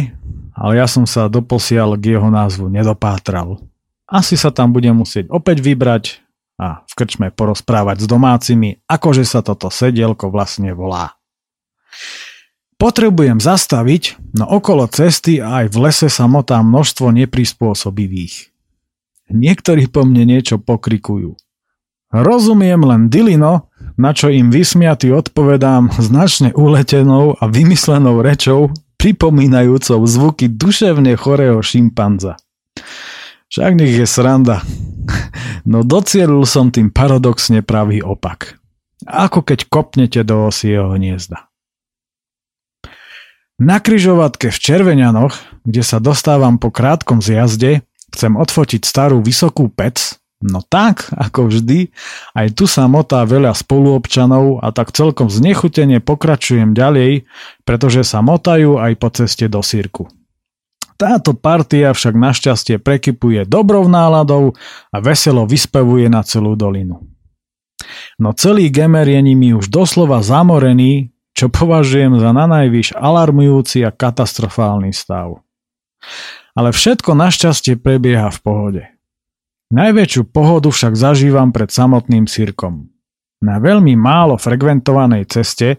ale 0.57 0.81
ja 0.81 0.89
som 0.89 1.05
sa 1.05 1.29
doposiaľ 1.29 2.01
k 2.01 2.17
jeho 2.17 2.33
názvu 2.33 2.73
nedopátral. 2.73 3.61
Asi 4.09 4.41
sa 4.41 4.49
tam 4.49 4.73
budem 4.73 4.97
musieť 4.97 5.29
opäť 5.29 5.61
vybrať 5.61 6.25
a 6.57 6.81
v 6.89 6.93
krčme 6.97 7.29
porozprávať 7.29 8.03
s 8.03 8.07
domácimi, 8.09 8.81
akože 8.89 9.29
sa 9.29 9.45
toto 9.45 9.69
sedielko 9.69 10.33
vlastne 10.33 10.73
volá. 10.73 11.21
Potrebujem 12.81 13.45
zastaviť, 13.45 14.17
no 14.41 14.49
okolo 14.57 14.89
cesty 14.89 15.45
a 15.45 15.61
aj 15.63 15.67
v 15.69 15.77
lese 15.77 16.09
sa 16.09 16.25
motá 16.25 16.65
množstvo 16.65 17.13
neprispôsobivých. 17.13 18.49
Niektorí 19.29 19.85
po 19.93 20.09
mne 20.09 20.25
niečo 20.25 20.57
pokrikujú. 20.57 21.37
Rozumiem 22.09 22.81
len 22.89 23.13
Dilino, 23.13 23.68
na 23.99 24.15
čo 24.15 24.31
im 24.31 24.55
vysmiaty 24.55 25.11
odpovedám 25.11 25.91
značne 25.99 26.55
uletenou 26.55 27.35
a 27.35 27.51
vymyslenou 27.51 28.23
rečou, 28.23 28.71
pripomínajúcou 28.99 29.99
zvuky 30.07 30.47
duševne 30.47 31.19
chorého 31.19 31.59
šimpanza. 31.59 32.39
Však 33.51 33.73
nech 33.75 33.95
je 33.99 34.07
sranda. 34.07 34.63
No 35.67 35.83
docielil 35.83 36.47
som 36.47 36.71
tým 36.71 36.95
paradoxne 36.95 37.61
pravý 37.61 38.01
opak. 38.01 38.57
Ako 39.05 39.43
keď 39.43 39.69
kopnete 39.71 40.21
do 40.23 40.49
osieho 40.49 40.91
hniezda. 40.95 41.49
Na 43.59 43.83
kryžovatke 43.83 44.55
v 44.55 44.59
Červeňanoch, 44.59 45.35
kde 45.67 45.83
sa 45.83 45.99
dostávam 45.99 46.63
po 46.63 46.71
krátkom 46.71 47.19
zjazde, 47.19 47.83
chcem 48.15 48.39
odfotiť 48.39 48.87
starú 48.87 49.19
vysokú 49.19 49.67
pec, 49.67 50.18
no 50.43 50.63
tak, 50.63 51.11
ako 51.15 51.51
vždy, 51.51 51.91
aj 52.35 52.55
tu 52.55 52.71
sa 52.71 52.87
motá 52.87 53.27
veľa 53.27 53.55
spoluobčanov 53.55 54.63
a 54.63 54.71
tak 54.71 54.95
celkom 54.95 55.27
znechutene 55.27 55.99
pokračujem 55.99 56.75
ďalej, 56.75 57.27
pretože 57.67 58.07
sa 58.07 58.23
motajú 58.23 58.79
aj 58.79 58.93
po 58.99 59.09
ceste 59.11 59.51
do 59.51 59.63
sírku. 59.63 60.07
Táto 60.99 61.31
partia 61.31 61.95
však 61.95 62.15
našťastie 62.19 62.83
prekypuje 62.83 63.47
dobrou 63.47 63.87
náladou 63.87 64.59
a 64.91 64.97
veselo 64.99 65.47
vyspevuje 65.47 66.11
na 66.11 66.27
celú 66.27 66.59
dolinu. 66.59 67.07
No 68.19 68.35
celý 68.35 68.67
Gemer 68.67 69.07
je 69.07 69.23
nimi 69.23 69.55
už 69.55 69.71
doslova 69.71 70.19
zamorený, 70.27 71.15
čo 71.39 71.47
považujem 71.47 72.19
za 72.19 72.35
nanajvyš 72.35 72.99
alarmujúci 72.99 73.87
a 73.87 73.95
katastrofálny 73.95 74.91
stav. 74.91 75.39
Ale 76.59 76.75
všetko 76.75 77.15
našťastie 77.15 77.79
prebieha 77.79 78.35
v 78.35 78.39
pohode. 78.43 78.83
Najväčšiu 79.69 80.33
pohodu 80.33 80.73
však 80.73 80.97
zažívam 80.97 81.53
pred 81.53 81.69
samotným 81.69 82.25
cirkom. 82.25 82.89
Na 83.39 83.61
veľmi 83.63 83.95
málo 83.95 84.41
frekventovanej 84.41 85.29
ceste 85.31 85.79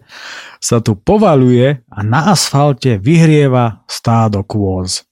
sa 0.62 0.80
tu 0.80 0.96
povaluje 0.96 1.82
a 1.90 1.98
na 2.00 2.32
asfalte 2.32 2.96
vyhrieva 2.96 3.84
stádo 3.90 4.46
kôz. 4.46 5.04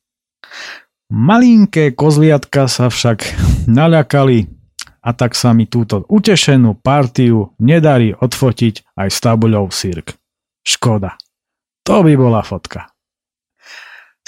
Malinké 1.10 1.92
kozliatka 1.92 2.70
sa 2.70 2.88
však 2.88 3.26
naľakali 3.78 4.46
a 5.02 5.10
tak 5.10 5.34
sa 5.34 5.50
mi 5.52 5.66
túto 5.66 6.06
utešenú 6.06 6.78
partiu 6.78 7.52
nedarí 7.58 8.14
odfotiť 8.14 8.94
aj 8.94 9.08
s 9.10 9.18
tabuľou 9.18 9.74
Sirk. 9.74 10.14
Škoda. 10.62 11.18
To 11.82 12.04
by 12.04 12.12
bola 12.14 12.44
fotka. 12.44 12.92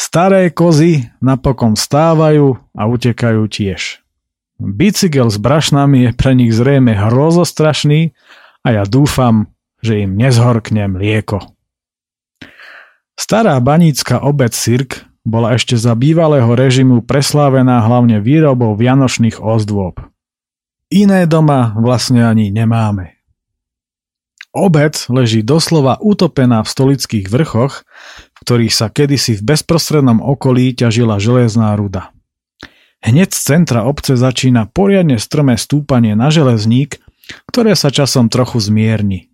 Staré 0.00 0.48
kozy 0.50 1.04
napokon 1.20 1.76
vstávajú 1.76 2.56
a 2.72 2.82
utekajú 2.88 3.44
tiež. 3.44 3.99
Bicykel 4.60 5.32
s 5.32 5.40
brašnami 5.40 5.98
je 6.04 6.10
pre 6.12 6.36
nich 6.36 6.52
zrejme 6.52 6.92
hrozostrašný 6.92 8.12
a 8.60 8.68
ja 8.76 8.84
dúfam, 8.84 9.48
že 9.80 10.04
im 10.04 10.20
nezhorkne 10.20 10.84
mlieko. 10.92 11.40
Stará 13.16 13.56
banícka 13.60 14.20
obec 14.20 14.52
Sirk 14.52 15.08
bola 15.24 15.56
ešte 15.56 15.76
za 15.76 15.96
bývalého 15.96 16.48
režimu 16.52 17.04
preslávená 17.04 17.80
hlavne 17.84 18.20
výrobou 18.20 18.76
vianočných 18.76 19.40
ozdôb. 19.40 20.00
Iné 20.92 21.24
doma 21.24 21.76
vlastne 21.76 22.24
ani 22.24 22.52
nemáme. 22.52 23.20
Obec 24.50 25.06
leží 25.06 25.46
doslova 25.46 26.02
utopená 26.02 26.66
v 26.66 26.72
stolických 26.72 27.30
vrchoch, 27.30 27.86
v 28.34 28.38
ktorých 28.42 28.74
sa 28.74 28.90
kedysi 28.90 29.38
v 29.38 29.54
bezprostrednom 29.54 30.18
okolí 30.18 30.74
ťažila 30.74 31.22
železná 31.22 31.70
ruda. 31.78 32.10
Hneď 33.00 33.32
z 33.32 33.40
centra 33.40 33.88
obce 33.88 34.12
začína 34.12 34.68
poriadne 34.68 35.16
strmé 35.16 35.56
stúpanie 35.56 36.12
na 36.12 36.28
železník, 36.28 37.00
ktoré 37.48 37.72
sa 37.72 37.88
časom 37.88 38.28
trochu 38.28 38.60
zmierni. 38.60 39.32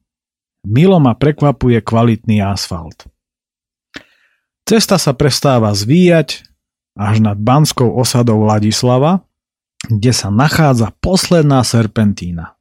Milo 0.66 0.98
ma 1.02 1.18
prekvapuje 1.18 1.82
kvalitný 1.82 2.42
asfalt. 2.42 3.06
Cesta 4.66 4.98
sa 4.98 5.14
prestáva 5.14 5.70
zvíjať 5.70 6.42
až 6.98 7.22
nad 7.22 7.38
banskou 7.38 7.86
osadou 7.94 8.42
Ladislava, 8.42 9.22
kde 9.86 10.10
sa 10.10 10.32
nachádza 10.32 10.90
posledná 10.98 11.62
serpentína. 11.62 12.58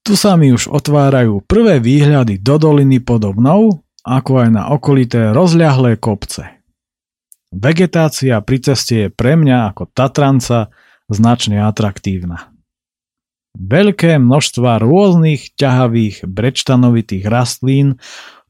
Tu 0.00 0.16
sa 0.16 0.40
mi 0.40 0.48
už 0.56 0.72
otvárajú 0.72 1.44
prvé 1.44 1.76
výhľady 1.76 2.40
do 2.40 2.56
doliny 2.56 3.04
podobnou, 3.04 3.84
ako 4.00 4.32
aj 4.40 4.48
na 4.48 4.62
okolité 4.72 5.36
rozľahlé 5.36 6.00
kopce. 6.00 6.59
Vegetácia 7.50 8.38
pri 8.46 8.58
ceste 8.62 8.94
je 8.94 9.08
pre 9.10 9.34
mňa 9.34 9.74
ako 9.74 9.90
Tatranca 9.90 10.70
značne 11.10 11.58
atraktívna. 11.66 12.54
Veľké 13.58 14.22
množstva 14.22 14.78
rôznych 14.78 15.58
ťahavých 15.58 16.22
brečtanovitých 16.22 17.26
rastlín 17.26 17.98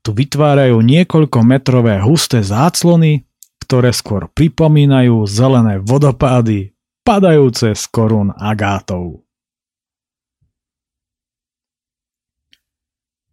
tu 0.05 0.13
vytvárajú 0.13 0.85
niekoľko 0.85 1.39
metrové 1.41 1.97
husté 2.05 2.45
záclony, 2.45 3.25
ktoré 3.65 3.97
skôr 3.97 4.29
pripomínajú 4.29 5.25
zelené 5.25 5.81
vodopády 5.81 6.77
padajúce 7.01 7.73
z 7.73 7.85
korún 7.89 8.37
agátov. 8.37 9.25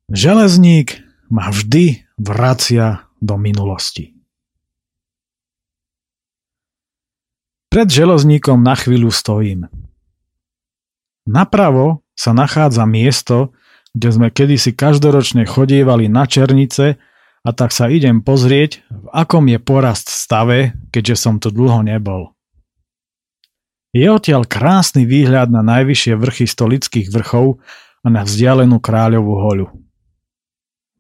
Železník 0.08 1.04
ma 1.28 1.52
vždy 1.52 2.08
vracia 2.16 3.12
do 3.20 3.36
minulosti. 3.36 4.17
Pred 7.68 7.88
železníkom 7.92 8.64
na 8.64 8.80
chvíľu 8.80 9.12
stojím. 9.12 9.68
Napravo 11.28 12.08
sa 12.16 12.32
nachádza 12.32 12.88
miesto, 12.88 13.52
kde 13.92 14.10
sme 14.10 14.28
kedysi 14.32 14.72
každoročne 14.72 15.44
chodievali 15.44 16.08
na 16.08 16.24
Černice 16.24 16.96
a 17.44 17.50
tak 17.52 17.76
sa 17.76 17.92
idem 17.92 18.24
pozrieť, 18.24 18.88
v 18.88 19.08
akom 19.12 19.52
je 19.52 19.60
porast 19.60 20.08
stave, 20.08 20.80
keďže 20.96 21.16
som 21.20 21.44
tu 21.44 21.52
dlho 21.52 21.84
nebol. 21.84 22.32
Je 23.92 24.08
odtiaľ 24.08 24.48
krásny 24.48 25.04
výhľad 25.04 25.52
na 25.52 25.60
najvyššie 25.60 26.14
vrchy 26.16 26.46
stolických 26.48 27.08
vrchov 27.12 27.60
a 28.04 28.08
na 28.08 28.24
vzdialenú 28.24 28.80
kráľovú 28.80 29.34
hoľu. 29.44 29.68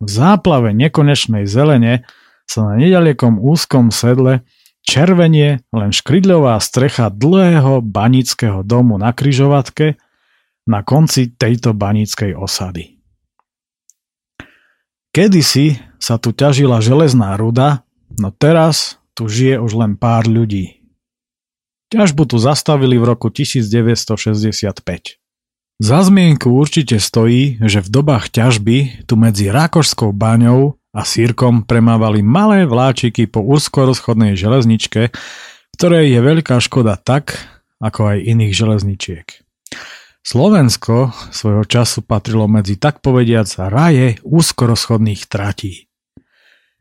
V 0.04 0.10
záplave 0.10 0.76
nekonečnej 0.76 1.48
zelene 1.48 2.04
sa 2.44 2.64
na 2.68 2.74
nedalekom 2.76 3.40
úzkom 3.40 3.92
sedle 3.92 4.44
červenie 4.88 5.60
len 5.76 5.92
škrydľová 5.92 6.56
strecha 6.64 7.12
dlhého 7.12 7.84
banického 7.84 8.64
domu 8.64 8.96
na 8.96 9.12
kryžovatke 9.12 10.00
na 10.64 10.80
konci 10.88 11.36
tejto 11.36 11.76
banickej 11.76 12.32
osady. 12.40 12.96
Kedysi 15.12 15.84
sa 16.00 16.16
tu 16.16 16.32
ťažila 16.32 16.80
železná 16.80 17.36
ruda, 17.36 17.84
no 18.16 18.32
teraz 18.32 19.02
tu 19.12 19.28
žije 19.28 19.60
už 19.60 19.72
len 19.76 20.00
pár 20.00 20.30
ľudí. 20.30 20.80
Ťažbu 21.88 22.24
tu 22.28 22.38
zastavili 22.38 23.00
v 23.00 23.16
roku 23.16 23.32
1965. 23.32 25.18
Za 25.78 26.00
zmienku 26.04 26.52
určite 26.52 27.00
stojí, 27.00 27.62
že 27.64 27.80
v 27.86 27.90
dobách 27.90 28.34
ťažby 28.34 29.08
tu 29.08 29.14
medzi 29.16 29.48
Rákošskou 29.48 30.10
baňou 30.10 30.76
a 30.98 31.06
sírkom 31.06 31.62
premávali 31.62 32.26
malé 32.26 32.66
vláčiky 32.66 33.30
po 33.30 33.46
úzkorozchodnej 33.46 34.34
železničke, 34.34 35.14
ktorej 35.78 36.10
je 36.10 36.20
veľká 36.26 36.58
škoda 36.58 36.98
tak, 36.98 37.38
ako 37.78 38.18
aj 38.18 38.26
iných 38.26 38.54
železničiek. 38.58 39.28
Slovensko 40.26 41.14
svojho 41.30 41.64
času 41.70 42.02
patrilo 42.02 42.50
medzi 42.50 42.82
tak 42.82 43.06
povediac 43.06 43.48
raje 43.70 44.18
úzkorozchodných 44.26 45.30
tratí. 45.30 45.88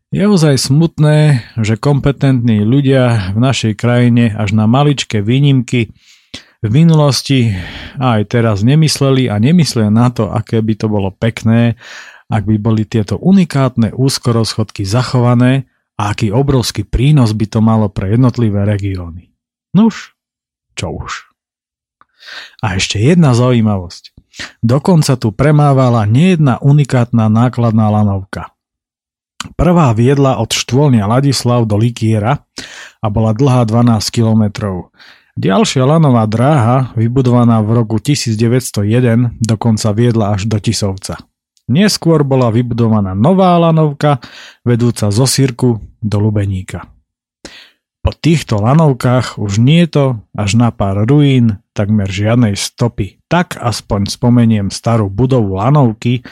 Je 0.08 0.24
ozaj 0.24 0.72
smutné, 0.72 1.44
že 1.60 1.76
kompetentní 1.76 2.64
ľudia 2.64 3.36
v 3.36 3.38
našej 3.38 3.76
krajine 3.76 4.32
až 4.32 4.56
na 4.56 4.64
maličké 4.64 5.20
výnimky 5.20 5.92
v 6.64 6.70
minulosti 6.72 7.52
aj 8.00 8.32
teraz 8.32 8.64
nemysleli 8.64 9.28
a 9.28 9.36
nemyslia 9.36 9.92
na 9.92 10.08
to, 10.08 10.32
aké 10.32 10.64
by 10.64 10.74
to 10.74 10.88
bolo 10.88 11.12
pekné, 11.12 11.76
ak 12.26 12.42
by 12.42 12.56
boli 12.58 12.82
tieto 12.82 13.18
unikátne 13.18 13.94
úzkorozchodky 13.94 14.82
zachované 14.82 15.70
a 15.96 16.12
aký 16.12 16.34
obrovský 16.34 16.84
prínos 16.84 17.32
by 17.32 17.46
to 17.48 17.60
malo 17.62 17.86
pre 17.88 18.14
jednotlivé 18.14 18.66
regióny. 18.66 19.32
Nuž, 19.72 20.18
čo 20.74 20.92
už. 20.92 21.30
A 22.60 22.76
ešte 22.76 22.98
jedna 22.98 23.32
zaujímavosť. 23.32 24.12
Dokonca 24.60 25.16
tu 25.16 25.32
premávala 25.32 26.04
nejedna 26.04 26.60
unikátna 26.60 27.30
nákladná 27.32 27.88
lanovka. 27.88 28.52
Prvá 29.54 29.94
viedla 29.94 30.42
od 30.42 30.50
štvolnia 30.50 31.06
Ladislav 31.06 31.64
do 31.70 31.78
Likiera 31.78 32.42
a 32.98 33.06
bola 33.06 33.30
dlhá 33.30 33.62
12 33.62 34.02
kilometrov. 34.10 34.90
Ďalšia 35.36 35.84
lanová 35.84 36.24
dráha, 36.24 36.96
vybudovaná 36.96 37.60
v 37.60 37.84
roku 37.84 38.00
1901, 38.00 39.36
dokonca 39.38 39.88
viedla 39.92 40.32
až 40.32 40.48
do 40.48 40.56
Tisovca. 40.56 41.20
Neskôr 41.66 42.22
bola 42.22 42.54
vybudovaná 42.54 43.18
nová 43.18 43.58
lanovka, 43.58 44.22
vedúca 44.62 45.10
zo 45.10 45.26
Sirku 45.26 45.82
do 45.98 46.22
Lubeníka. 46.22 46.86
Po 48.06 48.14
týchto 48.14 48.62
lanovkách 48.62 49.42
už 49.42 49.58
nie 49.58 49.82
to 49.90 50.22
až 50.30 50.54
na 50.54 50.70
pár 50.70 51.02
ruín, 51.10 51.58
takmer 51.74 52.06
žiadnej 52.06 52.54
stopy. 52.54 53.18
Tak 53.26 53.58
aspoň 53.58 54.06
spomeniem 54.06 54.70
starú 54.70 55.10
budovu 55.10 55.58
lanovky, 55.58 56.22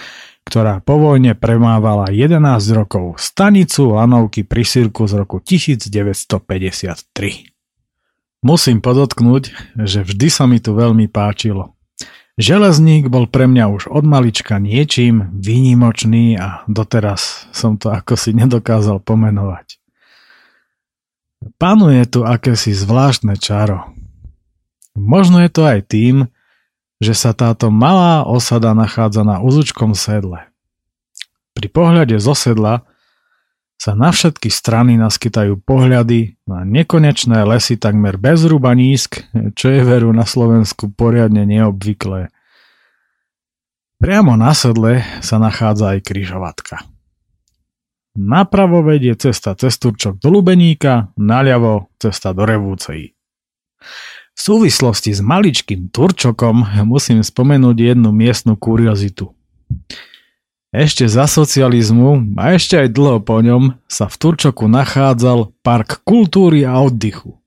ktorá 0.46 0.78
po 0.78 1.02
vojne 1.02 1.34
premávala 1.34 2.14
11 2.14 2.38
rokov 2.78 3.18
stanicu 3.18 3.90
lanovky 3.90 4.46
pri 4.46 4.62
Sirku 4.62 5.10
z 5.10 5.18
roku 5.18 5.42
1953. 5.42 7.10
Musím 8.46 8.78
podotknúť, 8.78 9.74
že 9.82 10.06
vždy 10.06 10.30
sa 10.30 10.46
mi 10.46 10.62
tu 10.62 10.78
veľmi 10.78 11.10
páčilo. 11.10 11.74
Železník 12.34 13.06
bol 13.06 13.30
pre 13.30 13.46
mňa 13.46 13.70
už 13.70 13.82
od 13.94 14.02
malička 14.02 14.58
niečím 14.58 15.30
výnimočný 15.38 16.34
a 16.34 16.66
doteraz 16.66 17.46
som 17.54 17.78
to 17.78 17.94
ako 17.94 18.18
si 18.18 18.34
nedokázal 18.34 18.98
pomenovať. 18.98 19.78
Panuje 21.62 22.02
tu 22.10 22.26
akési 22.26 22.74
zvláštne 22.74 23.38
čaro. 23.38 23.86
Možno 24.98 25.46
je 25.46 25.50
to 25.50 25.62
aj 25.62 25.80
tým, 25.86 26.26
že 26.98 27.14
sa 27.14 27.30
táto 27.38 27.70
malá 27.70 28.26
osada 28.26 28.74
nachádza 28.74 29.22
na 29.22 29.38
úzučkom 29.38 29.94
sedle. 29.94 30.50
Pri 31.54 31.70
pohľade 31.70 32.18
zo 32.18 32.34
sedla 32.34 32.82
sa 33.74 33.92
na 33.92 34.14
všetky 34.14 34.48
strany 34.48 34.96
naskytajú 34.96 35.60
pohľady 35.60 36.40
na 36.48 36.64
nekonečné 36.64 37.44
lesy 37.44 37.76
takmer 37.76 38.16
bez 38.16 38.46
nízk, 38.46 39.26
čo 39.58 39.66
je 39.68 39.82
veru 39.84 40.14
na 40.14 40.24
Slovensku 40.24 40.88
poriadne 40.94 41.44
neobvyklé. 41.44 42.32
Priamo 44.00 44.36
na 44.36 44.52
sedle 44.52 45.04
sa 45.24 45.40
nachádza 45.40 45.96
aj 45.96 46.00
kryžovatka. 46.04 46.76
Napravo 48.14 48.86
vedie 48.86 49.18
cesta 49.18 49.58
cez 49.58 49.74
Turčok 49.74 50.22
do 50.22 50.30
Lubeníka, 50.30 51.10
naľavo 51.18 51.90
cesta 51.98 52.30
do 52.30 52.46
Revúcej. 52.46 53.10
V 54.34 54.38
súvislosti 54.38 55.14
s 55.14 55.22
maličkým 55.22 55.90
Turčokom 55.90 56.86
musím 56.86 57.22
spomenúť 57.22 57.94
jednu 57.94 58.10
miestnu 58.14 58.54
kuriozitu. 58.54 59.34
Ešte 60.74 61.06
za 61.06 61.30
socializmu 61.30 62.34
a 62.34 62.58
ešte 62.58 62.74
aj 62.74 62.88
dlho 62.90 63.22
po 63.22 63.38
ňom 63.38 63.78
sa 63.86 64.10
v 64.10 64.18
Turčoku 64.18 64.66
nachádzal 64.66 65.54
Park 65.62 66.02
kultúry 66.02 66.66
a 66.66 66.82
oddychu. 66.82 67.38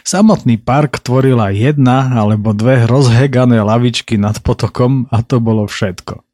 Samotný 0.00 0.56
park 0.56 1.04
tvorila 1.04 1.52
jedna 1.52 2.16
alebo 2.16 2.56
dve 2.56 2.88
rozhegané 2.88 3.60
lavičky 3.60 4.16
nad 4.16 4.40
potokom 4.40 5.04
a 5.12 5.20
to 5.20 5.36
bolo 5.36 5.68
všetko. 5.68 6.24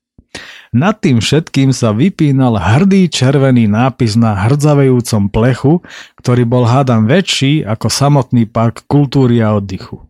Nad 0.71 1.03
tým 1.03 1.19
všetkým 1.19 1.75
sa 1.75 1.91
vypínal 1.91 2.55
hrdý 2.55 3.11
červený 3.11 3.67
nápis 3.67 4.15
na 4.15 4.39
hrdzavejúcom 4.39 5.35
plechu, 5.35 5.83
ktorý 6.23 6.47
bol 6.47 6.71
hádam 6.71 7.11
väčší 7.11 7.67
ako 7.67 7.91
samotný 7.91 8.47
park 8.47 8.87
kultúry 8.87 9.43
a 9.43 9.59
oddychu. 9.59 10.07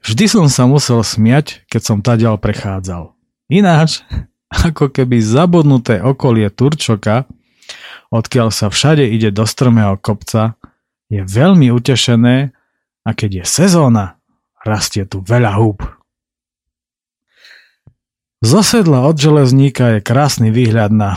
Vždy 0.00 0.24
som 0.32 0.46
sa 0.48 0.64
musel 0.64 1.04
smiať, 1.04 1.68
keď 1.68 1.82
som 1.84 1.98
tadiaľ 2.00 2.40
prechádzal. 2.40 3.12
Ináč, 3.52 4.00
ako 4.52 4.92
keby 4.92 5.24
zabudnuté 5.24 6.04
okolie 6.04 6.52
Turčoka, 6.52 7.24
odkiaľ 8.12 8.52
sa 8.52 8.68
všade 8.68 9.08
ide 9.08 9.32
do 9.32 9.48
strmého 9.48 9.96
kopca, 9.96 10.60
je 11.08 11.24
veľmi 11.24 11.72
utešené 11.72 12.52
a 13.04 13.10
keď 13.12 13.42
je 13.42 13.44
sezóna, 13.48 14.20
rastie 14.64 15.08
tu 15.08 15.24
veľa 15.24 15.56
húb. 15.56 15.80
Z 18.42 18.50
osedla 18.58 19.06
od 19.06 19.16
železníka 19.16 19.98
je 19.98 20.00
krásny 20.02 20.50
výhľad 20.50 20.90
na 20.90 21.14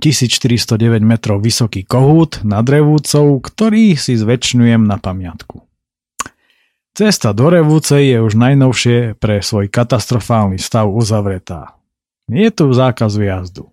1409 0.00 1.04
metrov 1.04 1.38
vysoký 1.44 1.84
kohút 1.84 2.40
nad 2.42 2.64
Revúcou, 2.64 3.38
ktorý 3.38 3.94
si 3.94 4.16
zväčšňujem 4.16 4.82
na 4.82 4.96
pamiatku. 4.96 5.62
Cesta 6.92 7.32
do 7.32 7.48
Revúcej 7.48 8.16
je 8.16 8.18
už 8.20 8.36
najnovšie 8.36 9.16
pre 9.16 9.40
svoj 9.40 9.68
katastrofálny 9.72 10.60
stav 10.60 10.88
uzavretá. 10.92 11.76
Je 12.30 12.48
tu 12.50 12.70
zákaz 12.70 13.14
výjazdu. 13.18 13.72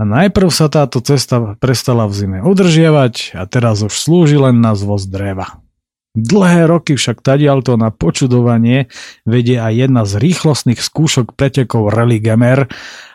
A 0.00 0.02
najprv 0.08 0.48
sa 0.48 0.72
táto 0.72 1.04
cesta 1.04 1.54
prestala 1.60 2.08
v 2.08 2.12
zime 2.16 2.38
udržiavať 2.40 3.36
a 3.36 3.44
teraz 3.44 3.84
už 3.84 3.92
slúži 3.92 4.40
len 4.40 4.58
na 4.58 4.72
zvoz 4.72 5.04
dreva. 5.06 5.60
Dlhé 6.12 6.68
roky 6.68 6.92
však 6.92 7.24
tadialto 7.24 7.80
na 7.80 7.88
počudovanie 7.88 8.92
vedie 9.24 9.56
aj 9.56 9.72
jedna 9.88 10.02
z 10.04 10.20
rýchlostných 10.20 10.80
skúšok 10.80 11.32
pretekov 11.32 11.88
Rally 11.88 12.20
Gamer 12.20 12.68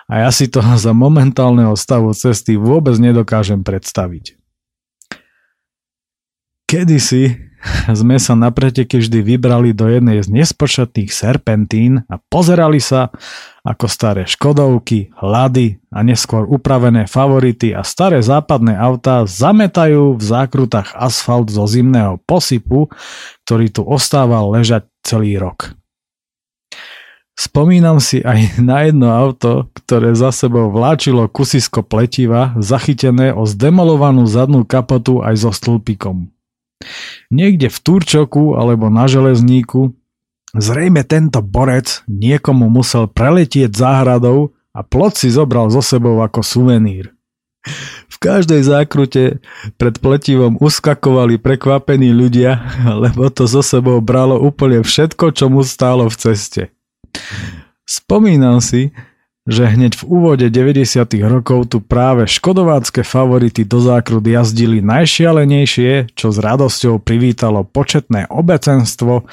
a 0.10 0.13
ja 0.26 0.30
si 0.34 0.50
to 0.50 0.62
za 0.86 0.93
momentálneho 0.93 1.78
stavu 1.78 2.13
cesty 2.17 2.58
vôbec 2.58 2.97
nedokážem 2.97 3.62
predstaviť. 3.62 4.38
Kedysi 6.67 7.47
sme 8.00 8.22
sa 8.22 8.38
na 8.38 8.54
preteky 8.54 9.02
vždy 9.02 9.20
vybrali 9.22 9.74
do 9.74 9.89
jednej 9.89 10.22
z 10.22 10.30
nespočetných 10.30 11.10
serpentín 11.10 12.06
a 12.08 12.22
pozerali 12.30 12.78
sa, 12.78 13.10
ako 13.67 13.86
staré 13.89 14.24
Škodovky, 14.24 15.12
Lady 15.20 15.82
a 15.91 16.06
neskôr 16.06 16.48
upravené 16.48 17.10
favority 17.10 17.76
a 17.76 17.84
staré 17.84 18.24
západné 18.24 18.78
autá 18.78 19.28
zametajú 19.28 20.15
v 20.15 20.24
zákrutách 20.24 20.96
asfalt 20.96 21.52
zo 21.52 21.67
zimného 21.67 22.22
posypu, 22.24 22.88
ktorý 23.43 23.67
tu 23.74 23.82
ostával 23.84 24.54
ležať 24.54 24.88
celý 25.04 25.36
rok. 25.36 25.76
Spomínam 27.38 28.02
si 28.02 28.26
aj 28.26 28.58
na 28.58 28.89
jedno 28.89 29.13
auto, 29.13 29.70
ktoré 29.78 30.17
za 30.17 30.34
sebou 30.34 30.74
vláčilo 30.74 31.30
kusisko 31.30 31.86
pletiva, 31.86 32.58
zachytené 32.58 33.30
o 33.30 33.46
zdemolovanú 33.46 34.26
zadnú 34.26 34.65
kapotu 34.65 35.22
aj 35.22 35.46
so 35.46 35.52
stĺpikom. 35.54 36.34
Niekde 37.34 37.68
v 37.68 37.78
Turčoku 37.82 38.56
alebo 38.56 38.88
na 38.88 39.10
železníku 39.10 39.92
zrejme 40.56 41.04
tento 41.04 41.44
borec 41.44 42.06
niekomu 42.08 42.72
musel 42.72 43.10
preletieť 43.10 43.74
záhradou 43.74 44.56
a 44.72 44.86
plot 44.86 45.20
si 45.20 45.34
zobral 45.34 45.74
so 45.74 45.82
sebou 45.82 46.22
ako 46.22 46.46
suvenír. 46.46 47.12
V 48.08 48.16
každej 48.24 48.63
zákrute 48.63 49.44
pred 49.76 49.96
pletivom 50.00 50.56
uskakovali 50.58 51.36
prekvapení 51.36 52.16
ľudia, 52.16 52.63
lebo 53.04 53.28
to 53.28 53.44
so 53.50 53.60
sebou 53.60 54.00
bralo 54.00 54.40
úplne 54.40 54.82
všetko, 54.82 55.36
čo 55.36 55.52
mu 55.52 55.62
stálo 55.68 56.08
v 56.08 56.16
ceste. 56.16 56.63
Spomínam 57.84 58.63
si, 58.63 58.96
že 59.48 59.64
hneď 59.64 59.96
v 59.96 60.04
úvode 60.04 60.46
90. 60.52 61.08
rokov 61.24 61.72
tu 61.72 61.80
práve 61.80 62.28
škodovácké 62.28 63.08
favority 63.08 63.64
do 63.64 63.80
zákrut 63.80 64.28
jazdili 64.28 64.84
najšialenejšie, 64.84 66.12
čo 66.12 66.36
s 66.36 66.38
radosťou 66.38 67.00
privítalo 67.00 67.64
početné 67.64 68.28
obecenstvo, 68.28 69.24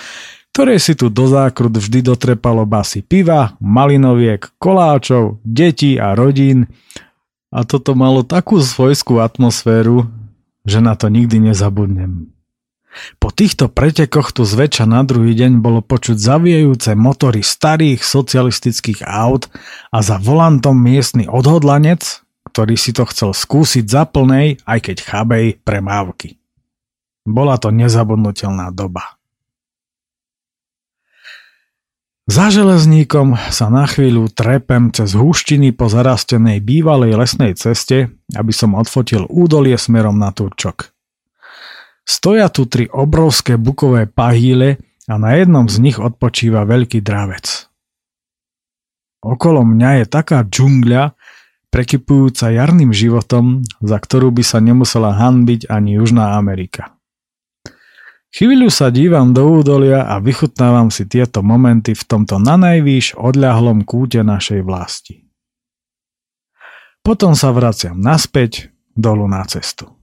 ktoré 0.55 0.79
si 0.79 0.95
tu 0.95 1.11
do 1.11 1.27
zákrut 1.27 1.75
vždy 1.75 2.15
dotrepalo 2.15 2.63
basy 2.63 3.03
piva, 3.03 3.59
malinoviek, 3.59 4.55
koláčov, 4.63 5.43
detí 5.43 5.99
a 5.99 6.15
rodín 6.15 6.71
a 7.51 7.67
toto 7.67 7.99
malo 7.99 8.23
takú 8.23 8.63
svojskú 8.63 9.19
atmosféru, 9.19 10.07
že 10.63 10.79
na 10.79 10.95
to 10.95 11.11
nikdy 11.11 11.43
nezabudnem. 11.43 12.34
Po 13.19 13.29
týchto 13.35 13.67
pretekoch 13.67 14.31
tu 14.31 14.47
zväčša 14.47 14.87
na 14.87 15.03
druhý 15.03 15.35
deň 15.35 15.59
bolo 15.59 15.83
počuť 15.83 16.15
zaviejúce 16.15 16.95
motory 16.95 17.43
starých 17.43 18.01
socialistických 18.01 19.03
aut 19.03 19.51
a 19.91 19.99
za 19.99 20.23
volantom 20.23 20.79
miestny 20.79 21.27
odhodlanec, 21.27 22.23
ktorý 22.55 22.79
si 22.79 22.95
to 22.95 23.03
chcel 23.11 23.35
skúsiť 23.35 23.85
za 23.91 24.07
plnej, 24.07 24.63
aj 24.63 24.79
keď 24.91 24.97
chabej, 25.03 25.47
premávky. 25.67 26.39
Bola 27.27 27.59
to 27.59 27.75
nezabudnutelná 27.75 28.71
doba. 28.71 29.19
Za 32.25 32.49
železníkom 32.49 33.37
sa 33.53 33.69
na 33.69 33.85
chvíľu 33.85 34.33
trepem 34.33 34.89
cez 34.97 35.13
húštiny 35.13 35.77
po 35.77 35.93
zarastenej 35.93 36.65
bývalej 36.65 37.21
lesnej 37.21 37.53
ceste, 37.53 38.17
aby 38.33 38.49
som 38.49 38.73
odfotil 38.73 39.29
údolie 39.29 39.77
smerom 39.77 40.17
na 40.17 40.33
Turčok. 40.33 40.94
Stoja 42.05 42.53
tu 42.53 42.69
tri 42.69 42.85
obrovské 42.93 43.57
bukové 43.57 44.05
pahýle 44.05 44.77
a 45.09 45.17
na 45.17 45.37
jednom 45.37 45.69
z 45.69 45.81
nich 45.81 45.97
odpočíva 45.97 46.69
veľký 46.69 47.01
dravec. 47.01 47.69
Okolo 49.25 49.65
mňa 49.65 50.05
je 50.05 50.07
taká 50.09 50.45
džungľa, 50.45 51.17
prekypujúca 51.73 52.53
jarným 52.53 52.93
životom, 52.93 53.65
za 53.81 53.97
ktorú 53.97 54.29
by 54.37 54.45
sa 54.45 54.61
nemusela 54.61 55.17
hanbiť 55.17 55.73
ani 55.73 55.97
Južná 55.97 56.37
Amerika. 56.37 56.95
Chvíľu 58.35 58.67
sa 58.69 58.91
dívam 58.91 59.31
do 59.31 59.47
údolia 59.47 60.11
a 60.11 60.19
vychutnávam 60.19 60.91
si 60.91 61.07
tieto 61.07 61.41
momenty 61.41 61.95
v 61.95 62.05
tomto 62.05 62.43
nanajvýš 62.43 63.15
odľahlom 63.15 63.87
kúte 63.87 64.21
našej 64.27 64.61
vlasti. 64.67 65.25
Potom 67.01 67.39
sa 67.39 67.55
vraciam 67.55 67.95
naspäť 67.95 68.75
dolu 68.99 69.31
na 69.31 69.47
cestu. 69.47 69.94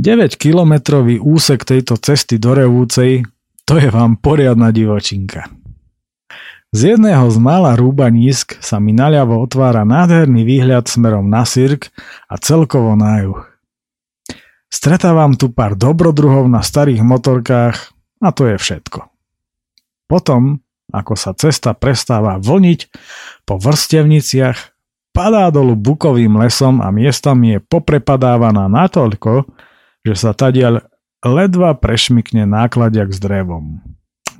9-kilometrový 0.00 1.20
úsek 1.20 1.68
tejto 1.68 2.00
cesty 2.00 2.40
do 2.40 2.56
Revúcej, 2.56 3.28
to 3.68 3.76
je 3.76 3.92
vám 3.92 4.16
poriadna 4.16 4.72
divočinka. 4.72 5.52
Z 6.72 6.96
jedného 6.96 7.28
z 7.28 7.36
mála 7.36 7.76
nízk 8.08 8.56
sa 8.64 8.80
mi 8.80 8.96
naľavo 8.96 9.44
otvára 9.44 9.84
nádherný 9.84 10.46
výhľad 10.48 10.88
smerom 10.88 11.28
na 11.28 11.44
Sirk 11.44 11.92
a 12.32 12.40
celkovo 12.40 12.96
na 12.96 13.20
juh. 13.20 13.42
Stretávam 14.72 15.36
tu 15.36 15.52
pár 15.52 15.76
dobrodruhov 15.76 16.48
na 16.48 16.64
starých 16.64 17.04
motorkách 17.04 17.76
a 18.24 18.28
to 18.32 18.48
je 18.48 18.56
všetko. 18.56 19.04
Potom, 20.08 20.64
ako 20.94 21.12
sa 21.18 21.36
cesta 21.36 21.76
prestáva 21.76 22.40
vlniť 22.40 22.88
po 23.44 23.60
vrstevniciach, 23.60 24.58
padá 25.12 25.50
dolu 25.50 25.76
bukovým 25.76 26.40
lesom 26.40 26.80
a 26.80 26.88
miestami 26.88 27.58
je 27.58 27.60
poprepadávaná 27.60 28.70
natoľko, 28.70 29.44
že 30.06 30.14
sa 30.16 30.32
tadiaľ 30.32 30.86
ledva 31.20 31.76
prešmikne 31.76 32.48
nákladiak 32.48 33.12
s 33.12 33.20
drevom. 33.20 33.84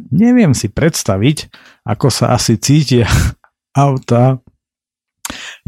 Neviem 0.09 0.57
si 0.57 0.73
predstaviť, 0.73 1.53
ako 1.85 2.09
sa 2.09 2.33
asi 2.33 2.57
cítia 2.57 3.05
auta 3.77 4.41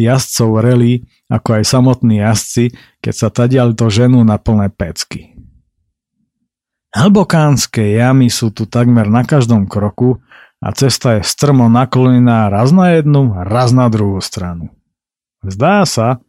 jazdcov 0.00 0.58
rally, 0.58 1.04
ako 1.28 1.60
aj 1.60 1.64
samotní 1.68 2.24
jazdci, 2.24 2.72
keď 3.04 3.14
sa 3.14 3.28
tadiaľ 3.28 3.76
to 3.76 3.92
ženú 3.92 4.24
na 4.24 4.40
plné 4.40 4.72
pecky. 4.72 5.36
Hlbokánske 6.92 7.96
jamy 7.96 8.28
sú 8.28 8.52
tu 8.52 8.68
takmer 8.68 9.08
na 9.08 9.24
každom 9.24 9.64
kroku 9.64 10.20
a 10.60 10.68
cesta 10.76 11.16
je 11.16 11.22
strmo 11.24 11.72
naklonená 11.72 12.52
raz 12.52 12.68
na 12.68 13.00
jednu, 13.00 13.32
raz 13.32 13.72
na 13.72 13.88
druhú 13.88 14.20
stranu. 14.20 14.68
Zdá 15.40 15.88
sa, 15.88 16.20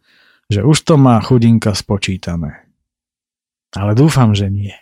že 0.48 0.64
už 0.64 0.80
to 0.88 0.96
má 0.96 1.20
chudinka 1.20 1.76
spočítané. 1.76 2.63
Ale 3.74 3.92
dúfam, 3.98 4.34
že 4.34 4.50
nie. 4.50 4.74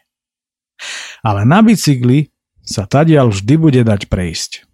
Ale 1.25 1.49
na 1.49 1.65
bicykli 1.65 2.29
sa 2.63 2.85
tadiaľ 2.87 3.33
vždy 3.33 3.55
bude 3.59 3.83
dať 3.83 4.07
prejsť. 4.07 4.69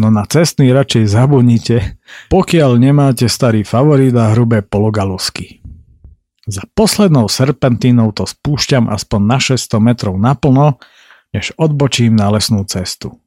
No 0.00 0.08
na 0.08 0.24
cestný 0.24 0.72
radšej 0.72 1.04
zabudnite, 1.12 2.00
pokiaľ 2.32 2.80
nemáte 2.80 3.28
starý 3.28 3.66
favorit 3.66 4.16
a 4.16 4.32
hrubé 4.32 4.64
pologalusky. 4.64 5.60
Za 6.48 6.64
poslednou 6.72 7.28
serpentínou 7.28 8.16
to 8.16 8.24
spúšťam 8.24 8.88
aspoň 8.88 9.20
na 9.20 9.38
600 9.38 9.76
metrov 9.78 10.14
naplno, 10.16 10.80
než 11.36 11.52
odbočím 11.60 12.16
na 12.16 12.32
lesnú 12.32 12.64
cestu. 12.64 13.20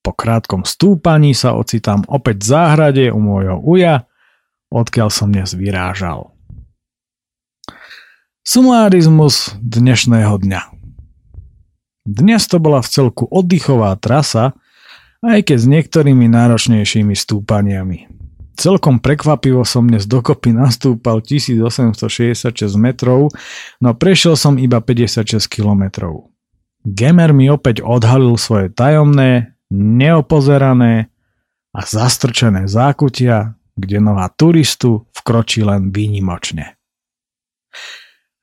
Po 0.00 0.14
krátkom 0.14 0.62
stúpaní 0.62 1.34
sa 1.34 1.58
ocitám 1.58 2.06
opäť 2.06 2.46
v 2.46 2.48
záhrade 2.54 3.04
u 3.10 3.18
môjho 3.18 3.58
uja, 3.58 4.06
odkiaľ 4.70 5.10
som 5.10 5.34
dnes 5.34 5.50
vyrážal. 5.58 6.35
Sumárizmus 8.46 9.58
dnešného 9.58 10.38
dňa. 10.38 10.70
Dnes 12.06 12.46
to 12.46 12.62
bola 12.62 12.78
v 12.78 12.86
celku 12.86 13.26
oddychová 13.26 13.98
trasa, 13.98 14.54
aj 15.18 15.50
keď 15.50 15.58
s 15.58 15.66
niektorými 15.66 16.30
náročnejšími 16.30 17.10
stúpaniami. 17.10 18.06
Celkom 18.54 19.02
prekvapivo 19.02 19.66
som 19.66 19.90
dnes 19.90 20.06
dokopy 20.06 20.54
nastúpal 20.54 21.26
1866 21.26 22.54
metrov, 22.78 23.34
no 23.82 23.90
prešiel 23.98 24.38
som 24.38 24.62
iba 24.62 24.78
56 24.78 25.42
kilometrov. 25.50 26.30
Gemer 26.86 27.34
mi 27.34 27.50
opäť 27.50 27.82
odhalil 27.82 28.38
svoje 28.38 28.70
tajomné, 28.70 29.58
neopozerané 29.74 31.10
a 31.74 31.82
zastrčené 31.82 32.70
zákutia, 32.70 33.58
kde 33.74 33.98
nová 33.98 34.30
turistu 34.30 35.10
vkročí 35.18 35.66
len 35.66 35.90
výnimočne. 35.90 36.78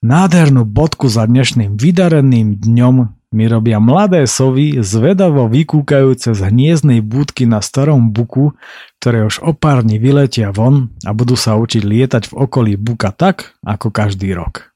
Nádhernú 0.04 0.68
bodku 0.68 1.08
za 1.08 1.24
dnešným 1.24 1.80
vydareným 1.80 2.60
dňom 2.60 2.96
mi 3.32 3.46
robia 3.48 3.80
mladé 3.80 4.28
sovy 4.28 4.84
zvedavo 4.84 5.48
vykúkajúce 5.48 6.36
z 6.36 6.44
hniezdnej 6.44 7.00
budky 7.00 7.48
na 7.48 7.64
starom 7.64 8.12
buku, 8.12 8.52
ktoré 9.00 9.24
už 9.24 9.40
o 9.40 9.56
pár 9.56 9.88
dní 9.88 10.04
vyletia 10.04 10.52
von 10.52 10.92
a 11.08 11.16
budú 11.16 11.40
sa 11.40 11.56
učiť 11.56 11.88
lietať 11.88 12.24
v 12.30 12.34
okolí 12.36 12.74
buka 12.76 13.16
tak, 13.16 13.56
ako 13.64 13.96
každý 13.96 14.36
rok. 14.36 14.76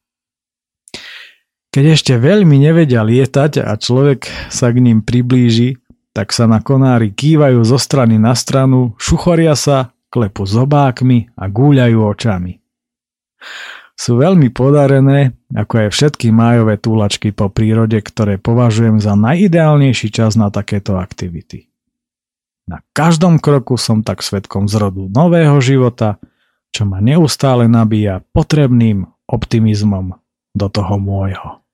Keď 1.75 1.84
ešte 1.91 2.13
veľmi 2.15 2.55
nevedia 2.63 3.03
lietať 3.03 3.67
a 3.67 3.75
človek 3.75 4.32
sa 4.47 4.71
k 4.71 4.80
ním 4.80 5.03
priblíži, 5.03 5.75
tak 6.15 6.32
sa 6.32 6.47
na 6.47 6.63
konári 6.63 7.11
kývajú 7.11 7.67
zo 7.67 7.75
strany 7.75 8.15
na 8.15 8.32
stranu, 8.32 8.95
šuchoria 8.95 9.59
sa, 9.59 9.91
klepú 10.07 10.47
zobákmi 10.47 11.36
a 11.36 11.51
gúľajú 11.51 11.99
očami 11.99 12.63
sú 13.98 14.22
veľmi 14.22 14.54
podarené, 14.54 15.34
ako 15.58 15.74
aj 15.84 15.89
všetky 15.89 16.30
májové 16.30 16.78
túlačky 16.78 17.34
po 17.34 17.50
prírode, 17.50 17.98
ktoré 17.98 18.38
považujem 18.38 19.02
za 19.02 19.18
najideálnejší 19.18 20.14
čas 20.14 20.38
na 20.38 20.54
takéto 20.54 21.02
aktivity. 21.02 21.68
Na 22.70 22.86
každom 22.93 23.41
kroku 23.41 23.74
som 23.76 24.06
tak 24.06 24.22
svetkom 24.22 24.70
zrodu 24.70 25.10
nového 25.10 25.58
života, 25.58 26.22
čo 26.70 26.86
ma 26.86 27.02
neustále 27.02 27.66
nabíja 27.66 28.22
potrebným 28.38 29.08
optimizmom 29.26 30.14
do 30.54 30.68
toho 30.70 30.95
môjho. 31.02 31.66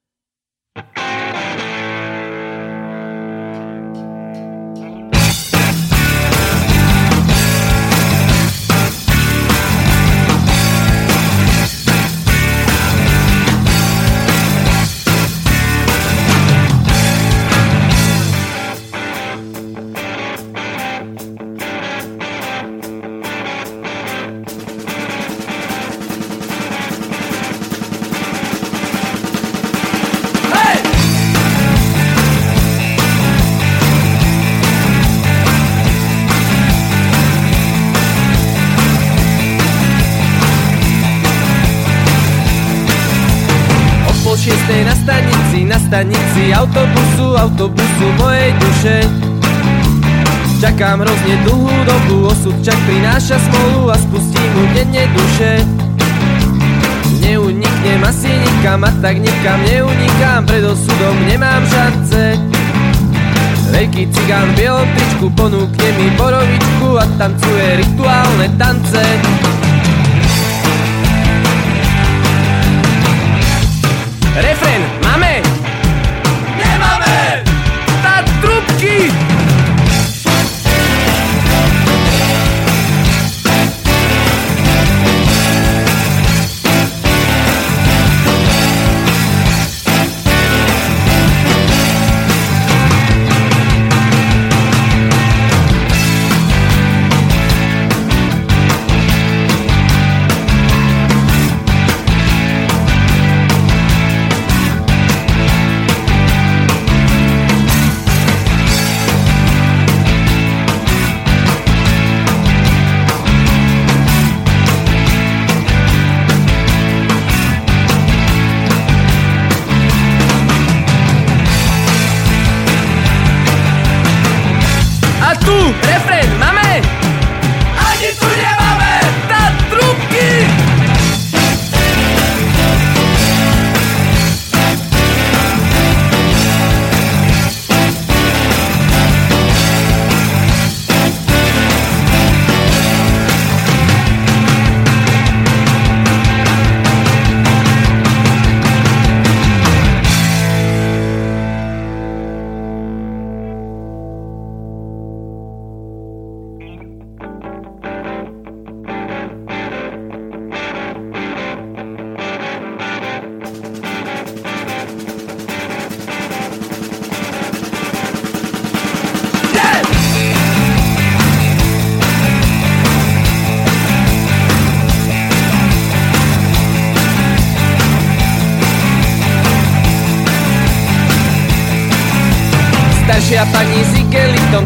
Hrozne 51.24 51.40
dlhú 51.48 51.76
dobu, 51.88 52.28
osud 52.28 52.52
čak 52.68 52.76
prináša 52.84 53.40
smolu 53.40 53.88
a 53.88 53.96
spustím 53.96 54.44
mu 54.60 54.64
denne 54.76 55.08
duše. 55.16 55.64
Neuniknem 57.24 58.04
asi 58.04 58.28
nikam 58.28 58.84
a 58.84 58.92
tak 59.00 59.24
nikam 59.24 59.56
neunikám, 59.64 60.44
pred 60.44 60.68
osudom 60.68 61.16
nemám 61.24 61.64
šance. 61.72 62.36
Veľký 63.72 64.12
cigán 64.12 64.52
v 64.52 64.68
bielom 64.68 64.84
tričku 64.84 65.32
ponúkne 65.32 65.90
mi 65.96 66.12
borovičku 66.20 67.00
a 67.00 67.08
tancuje 67.16 67.68
rituálne 67.80 68.48
tance. 68.60 69.04
Refren, 74.44 74.82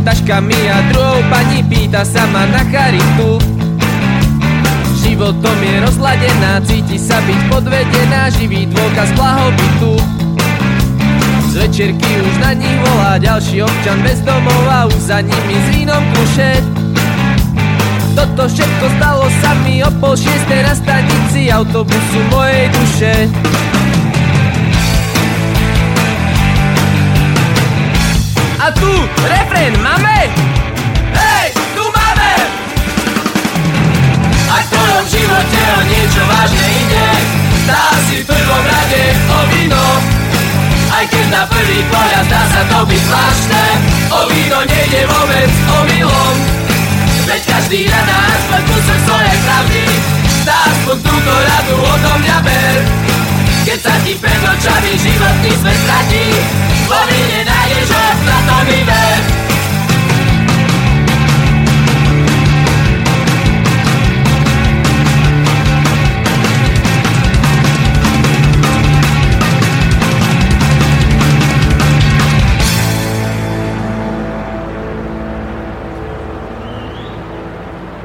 taškami 0.07 0.55
a 0.71 0.77
druhou 0.95 1.19
pani 1.27 1.59
pýta 1.67 2.07
sa 2.07 2.23
ma 2.31 2.47
na 2.47 2.63
charitu 2.71 3.35
Životom 5.03 5.59
je 5.59 5.75
rozladená, 5.83 6.63
cíti 6.63 6.95
sa 6.95 7.19
byť 7.23 7.39
podvedená, 7.51 8.31
živý 8.31 8.67
dôkaz 8.69 9.09
blahobytu. 9.15 9.97
Z 11.47 11.53
večerky 11.63 12.11
už 12.21 12.35
na 12.43 12.51
nich 12.53 12.77
volá 12.85 13.15
ďalší 13.15 13.63
občan 13.63 14.03
bez 14.03 14.19
domova, 14.21 14.85
už 14.91 14.99
za 15.09 15.23
nimi 15.23 15.55
s 15.57 15.67
vínom 15.73 16.03
kruše. 16.11 16.59
Toto 18.13 18.51
všetko 18.51 18.85
stalo 18.99 19.25
sa 19.39 19.51
mi 19.63 19.79
o 19.81 19.89
pol 19.97 20.13
šiestej 20.13 20.61
na 20.63 20.73
stanici 20.75 21.49
autobusu 21.49 22.19
mojej 22.29 22.67
duše. 22.75 23.13
Tu 28.67 28.83
refrén 29.23 29.71
máme? 29.79 30.27
Hej, 31.15 31.55
tu 31.71 31.87
máme! 31.87 32.31
Ak 34.51 34.63
v 34.67 34.69
tvojom 34.75 35.05
živote 35.07 35.61
o 35.71 35.81
niečo 35.87 36.19
vážne 36.27 36.67
ide, 36.83 37.07
stá 37.63 37.95
si 38.11 38.19
v 38.19 38.27
prvom 38.27 38.63
rade 38.67 39.03
o 39.31 39.39
víno. 39.55 39.85
Aj 40.91 41.07
keď 41.07 41.25
na 41.31 41.43
prvý 41.47 41.79
pohľad 41.87 42.27
zdá 42.27 42.43
sa 42.43 42.61
to 42.67 42.79
byť 42.91 43.01
zvláštne, 43.07 43.65
o 44.11 44.19
víno 44.35 44.59
nejde 44.67 45.01
vôbec 45.15 45.51
o 45.71 45.77
milom. 45.87 46.35
Veď 47.23 47.41
každý 47.47 47.87
rád 47.87 48.07
aspoň 48.11 48.61
kúsok 48.67 48.99
svojej 49.07 49.37
pravdy, 49.47 49.83
dá 50.43 50.57
aspoň 50.67 50.97
túto 51.07 51.33
radu 51.39 51.75
odo 51.87 52.13
mňa 52.19 52.37
ber. 52.43 52.75
Keď 53.63 53.79
sa 53.79 53.95
ti 54.03 54.11
pred 54.19 54.41
očami 54.43 54.91
životný 54.99 55.51
svet 55.55 55.79
stratí, 55.87 56.25
vo 56.87 56.99
víne 57.07 57.47
nájdeš 57.47 57.89
ho, 57.95 58.07
na 58.29 58.37
to 58.47 58.57
mi 58.67 58.79
ver. 58.83 59.21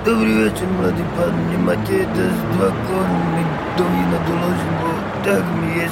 Dobrý 0.03 0.35
večer, 0.35 0.69
mladý 0.69 1.05
pán, 1.15 1.35
nemáte 1.51 2.05
dnes 2.11 2.37
dva 2.53 2.69
koruny 2.91 3.47
do 3.79 3.85
vína 3.87 4.19
doložím, 4.27 4.75
bo 4.83 4.93
tak 5.23 5.45
mi 5.55 5.79
je 5.79 5.87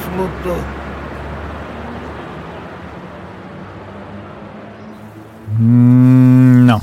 No, 5.60 6.76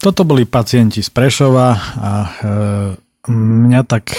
toto 0.00 0.24
boli 0.24 0.48
pacienti 0.48 1.04
z 1.04 1.10
Prešova 1.12 1.68
a 2.00 2.12
e, 2.24 2.30
mňa 3.28 3.80
tak 3.84 4.08
e, 4.08 4.18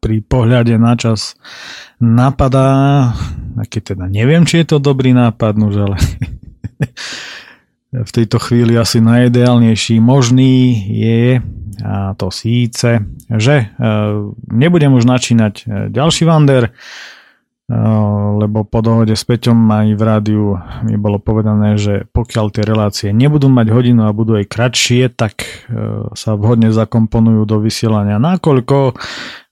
pri 0.00 0.16
pohľade 0.24 0.80
na 0.80 0.96
čas 0.96 1.36
napadá, 2.00 3.12
aký 3.60 3.84
teda 3.84 4.08
neviem, 4.08 4.48
či 4.48 4.64
je 4.64 4.76
to 4.76 4.78
dobrý 4.80 5.12
nápad, 5.12 5.60
nuž, 5.60 5.76
ale 5.76 5.96
v 8.08 8.10
tejto 8.10 8.40
chvíli 8.40 8.80
asi 8.80 9.04
najideálnejší 9.04 10.00
možný 10.00 10.88
je 10.88 11.44
a 11.84 12.14
to 12.14 12.30
síce, 12.30 13.02
že 13.28 13.54
e, 13.60 13.66
nebudem 14.56 14.94
už 14.94 15.04
načínať 15.04 15.54
e, 15.54 15.64
ďalší 15.90 16.24
Vander, 16.24 16.70
lebo 18.34 18.68
po 18.68 18.84
dohode 18.84 19.16
s 19.16 19.24
Peťom 19.24 19.56
aj 19.56 19.88
v 19.96 20.02
rádiu 20.04 20.44
mi 20.84 21.00
bolo 21.00 21.16
povedané, 21.16 21.80
že 21.80 22.04
pokiaľ 22.12 22.46
tie 22.52 22.60
relácie 22.60 23.08
nebudú 23.08 23.48
mať 23.48 23.72
hodinu 23.72 24.04
a 24.04 24.12
budú 24.12 24.36
aj 24.36 24.52
kratšie, 24.52 25.08
tak 25.08 25.64
sa 26.12 26.36
vhodne 26.36 26.68
zakomponujú 26.68 27.48
do 27.48 27.56
vysielania. 27.64 28.20
Nakoľko 28.20 29.00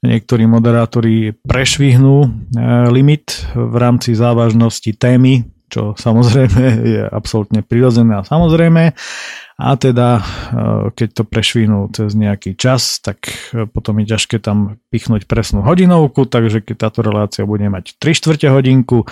niektorí 0.05 0.45
moderátori 0.45 1.33
prešvihnú 1.41 2.29
limit 2.93 3.49
v 3.57 3.75
rámci 3.81 4.13
závažnosti 4.13 4.93
témy, 5.01 5.49
čo 5.73 5.97
samozrejme 5.97 6.65
je 6.85 7.03
absolútne 7.09 7.65
prirodzené 7.65 8.21
a 8.21 8.29
samozrejme. 8.29 8.93
A 9.61 9.77
teda, 9.77 10.25
keď 10.97 11.09
to 11.13 11.23
prešvinú 11.29 11.93
cez 11.93 12.17
nejaký 12.17 12.57
čas, 12.57 12.99
tak 13.05 13.29
potom 13.77 14.01
je 14.01 14.17
ťažké 14.17 14.41
tam 14.41 14.81
pichnúť 14.89 15.29
presnú 15.29 15.61
hodinovku, 15.63 16.25
takže 16.25 16.65
keď 16.65 16.89
táto 16.89 17.05
relácia 17.05 17.45
bude 17.45 17.69
mať 17.69 18.01
3 18.01 18.17
čtvrte 18.17 18.49
hodinku, 18.49 19.05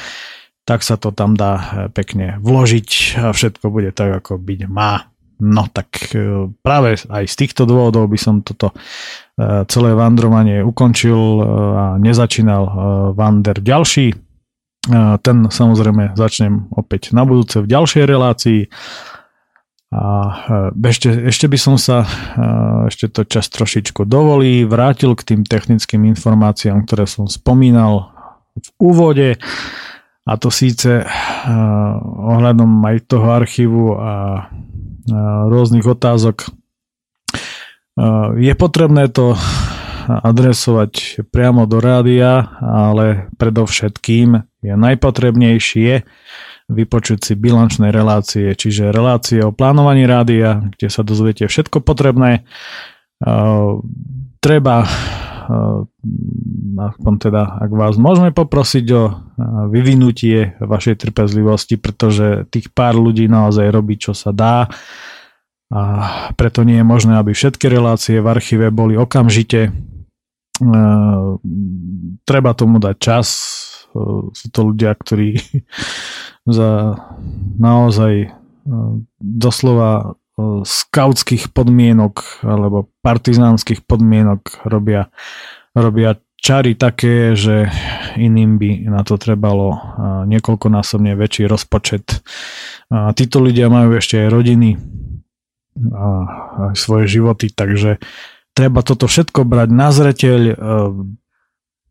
tak 0.64 0.84
sa 0.86 0.97
to 0.97 1.12
tam 1.12 1.36
dá 1.36 1.88
pekne 1.93 2.41
vložiť 2.41 3.20
a 3.20 3.36
všetko 3.36 3.68
bude 3.68 3.91
tak, 3.93 4.22
ako 4.24 4.41
byť 4.41 4.61
má. 4.70 5.07
No 5.41 5.64
tak 5.72 6.12
práve 6.61 7.01
aj 7.01 7.24
z 7.24 7.34
týchto 7.34 7.64
dôvodov 7.64 8.12
by 8.12 8.18
som 8.20 8.45
toto 8.45 8.76
celé 9.72 9.97
vandrovanie 9.97 10.61
ukončil 10.61 11.20
a 11.74 11.84
nezačínal 11.97 12.64
vander 13.16 13.57
ďalší. 13.57 14.12
Ten 15.24 15.36
samozrejme 15.49 16.12
začnem 16.16 16.68
opäť 16.76 17.16
na 17.16 17.24
budúce 17.24 17.61
v 17.64 17.70
ďalšej 17.72 18.05
relácii. 18.05 18.61
A 19.91 20.03
ešte, 20.86 21.11
ešte 21.11 21.51
by 21.51 21.59
som 21.59 21.74
sa, 21.74 22.07
ešte 22.86 23.11
to 23.11 23.26
čas 23.26 23.51
trošičku 23.51 24.07
dovolí, 24.07 24.62
vrátil 24.62 25.18
k 25.18 25.34
tým 25.34 25.43
technickým 25.43 26.07
informáciám, 26.14 26.86
ktoré 26.86 27.11
som 27.11 27.26
spomínal 27.26 28.14
v 28.55 28.68
úvode. 28.78 29.28
A 30.30 30.32
to 30.38 30.47
síce 30.55 31.03
ohľadom 32.22 32.70
aj 32.86 32.97
toho 33.11 33.34
archívu 33.34 33.99
a 33.99 34.47
rôznych 35.51 35.82
otázok. 35.82 36.55
Je 38.38 38.53
potrebné 38.55 39.11
to 39.11 39.34
adresovať 40.07 41.26
priamo 41.34 41.66
do 41.66 41.82
rádia, 41.82 42.47
ale 42.62 43.26
predovšetkým 43.43 44.38
je 44.62 44.74
najpotrebnejšie 44.78 46.07
vypočuť 46.70 47.18
si 47.18 47.34
bilančné 47.34 47.90
relácie, 47.90 48.54
čiže 48.54 48.94
relácie 48.94 49.42
o 49.42 49.50
plánovaní 49.50 50.06
rádia, 50.06 50.70
kde 50.78 50.86
sa 50.86 51.02
dozviete 51.02 51.50
všetko 51.50 51.82
potrebné. 51.82 52.46
Treba, 54.40 54.76
aspoň 56.78 57.14
teda, 57.20 57.58
ak 57.60 57.70
vás 57.74 57.98
môžeme 57.98 58.30
poprosiť 58.30 58.86
o 58.94 59.02
vyvinutie 59.68 60.56
vašej 60.62 61.04
trpezlivosti, 61.04 61.76
pretože 61.76 62.48
tých 62.48 62.72
pár 62.72 62.96
ľudí 62.96 63.26
naozaj 63.28 63.68
robí, 63.68 63.98
čo 64.00 64.14
sa 64.14 64.30
dá 64.32 64.70
a 65.70 65.82
preto 66.34 66.66
nie 66.66 66.82
je 66.82 66.86
možné, 66.86 67.14
aby 67.18 67.30
všetky 67.30 67.70
relácie 67.70 68.18
v 68.18 68.30
archíve 68.30 68.74
boli 68.74 68.98
okamžite. 68.98 69.70
Treba 72.26 72.50
tomu 72.58 72.82
dať 72.82 72.96
čas, 72.98 73.28
sú 74.30 74.47
to 74.51 74.61
ľudia, 74.72 74.95
ktorí 74.95 75.41
za 76.59 76.97
naozaj 77.59 78.32
doslova 79.20 80.14
skautských 80.64 81.53
podmienok 81.53 82.45
alebo 82.45 82.88
partizánskych 83.05 83.84
podmienok 83.84 84.64
robia, 84.64 85.12
robia 85.76 86.16
čary 86.41 86.72
také, 86.72 87.36
že 87.36 87.68
iným 88.16 88.57
by 88.57 88.70
na 88.88 89.05
to 89.05 89.20
trebalo 89.20 89.76
niekoľkonásobne 90.24 91.12
väčší 91.12 91.45
rozpočet. 91.45 92.24
A 92.88 93.12
títo 93.12 93.45
ľudia 93.45 93.68
majú 93.68 94.01
ešte 94.01 94.24
aj 94.24 94.28
rodiny 94.32 94.70
a 95.93 96.07
aj 96.72 96.74
svoje 96.74 97.20
životy, 97.20 97.53
takže 97.53 98.01
treba 98.57 98.80
toto 98.82 99.07
všetko 99.07 99.45
brať 99.47 99.68
na 99.70 99.88
zreteľ, 99.93 100.41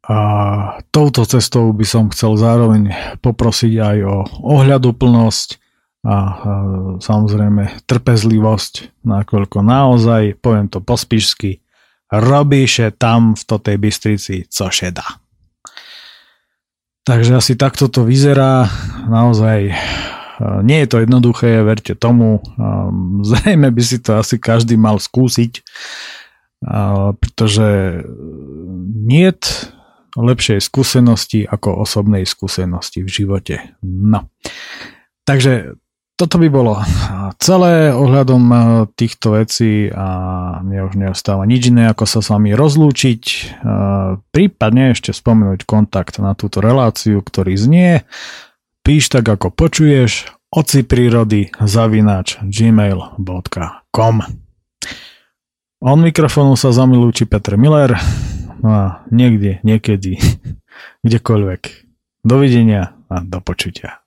a 0.09 0.19
touto 0.89 1.21
cestou 1.29 1.69
by 1.69 1.85
som 1.85 2.09
chcel 2.09 2.33
zároveň 2.33 2.89
poprosiť 3.21 3.73
aj 3.77 3.97
o 4.09 4.15
ohľaduplnosť 4.57 5.49
a, 6.09 6.17
samozrejme 6.97 7.85
trpezlivosť, 7.85 9.05
nakoľko 9.05 9.61
naozaj, 9.61 10.41
poviem 10.41 10.65
to 10.65 10.81
po 10.81 10.97
spíšsky, 10.97 11.61
robíše 12.09 12.89
tam 12.97 13.37
v 13.37 13.43
tej 13.45 13.77
Bystrici, 13.77 14.35
co 14.49 14.73
šeda. 14.73 15.05
Takže 17.05 17.37
asi 17.37 17.53
takto 17.53 17.85
to 17.89 18.01
vyzerá. 18.01 18.69
Naozaj 19.09 19.73
nie 20.61 20.79
je 20.85 20.87
to 20.87 21.01
jednoduché, 21.01 21.61
verte 21.65 21.97
tomu. 21.97 22.41
Zrejme 23.25 23.73
by 23.73 23.81
si 23.81 23.97
to 23.97 24.21
asi 24.21 24.37
každý 24.37 24.77
mal 24.77 25.01
skúsiť, 25.01 25.61
pretože 27.17 28.01
nie 29.05 29.29
lepšej 30.15 30.63
skúsenosti 30.63 31.45
ako 31.45 31.85
osobnej 31.85 32.25
skúsenosti 32.25 33.05
v 33.05 33.09
živote. 33.09 33.55
No. 33.83 34.29
Takže 35.27 35.77
toto 36.19 36.35
by 36.35 36.51
bolo 36.51 36.75
celé 37.39 37.95
ohľadom 37.95 38.43
eh, 38.51 38.59
týchto 38.99 39.39
vecí 39.39 39.87
a 39.87 40.07
mne 40.59 40.91
už 40.91 40.93
neostáva 40.99 41.47
nič 41.47 41.71
iné, 41.71 41.87
ako 41.87 42.03
sa 42.03 42.19
s 42.19 42.27
vami 42.27 42.51
rozlúčiť, 42.51 43.23
eh, 43.23 44.19
prípadne 44.35 44.91
ešte 44.91 45.15
spomenúť 45.15 45.63
kontakt 45.63 46.19
na 46.19 46.35
túto 46.35 46.59
reláciu, 46.59 47.23
ktorý 47.23 47.55
znie 47.55 48.03
píš 48.83 49.13
tak 49.13 49.31
ako 49.31 49.53
počuješ 49.53 50.27
oci 50.49 50.81
prírody 50.83 51.53
zavinač 51.61 52.41
gmail.com 52.41 54.15
On 55.79 55.99
mikrofónu 56.01 56.59
sa 56.59 56.73
zamilúči 56.75 57.23
Petr 57.29 57.55
Miller. 57.55 57.95
No 58.59 58.69
a 58.75 59.07
niekde, 59.07 59.63
niekedy, 59.63 60.19
kdekoľvek. 61.07 61.61
Dovidenia 62.19 62.91
a 63.07 63.23
do 63.23 63.39
počutia. 63.39 64.03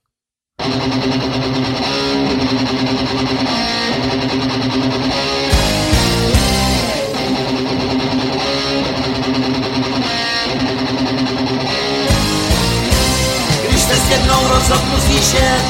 Když 13.65 13.81
se 13.81 13.97
s 13.97 14.11
jednou 14.11 14.49
rozhodnu 14.49 14.97
zjíždět, 14.99 15.65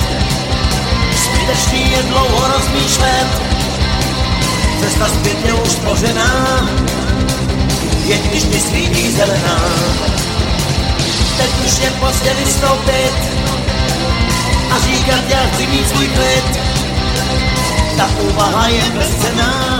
zbytečný 1.14 1.90
je 1.90 2.02
dlouho 2.02 2.48
rozmýšlet. 2.48 3.28
Cesta 4.80 5.06
zpět 5.06 5.46
je 5.46 5.52
už 5.54 5.68
spořená, 5.68 6.66
jen 8.04 8.20
když 8.22 8.44
mi 8.44 8.60
svítí 8.60 9.10
zelená. 9.10 9.58
Teď 11.36 11.50
už 11.66 11.78
je 11.78 11.90
pozdě 11.90 12.34
vystoupit 12.34 13.14
a 14.70 14.78
říkat, 14.80 15.20
já 15.28 15.46
chci 15.52 15.66
mít 15.66 15.88
svůj 15.88 16.08
klid. 16.08 16.60
Ta 17.96 18.08
úvaha 18.20 18.68
je 18.68 18.82
bezcená, 18.90 19.71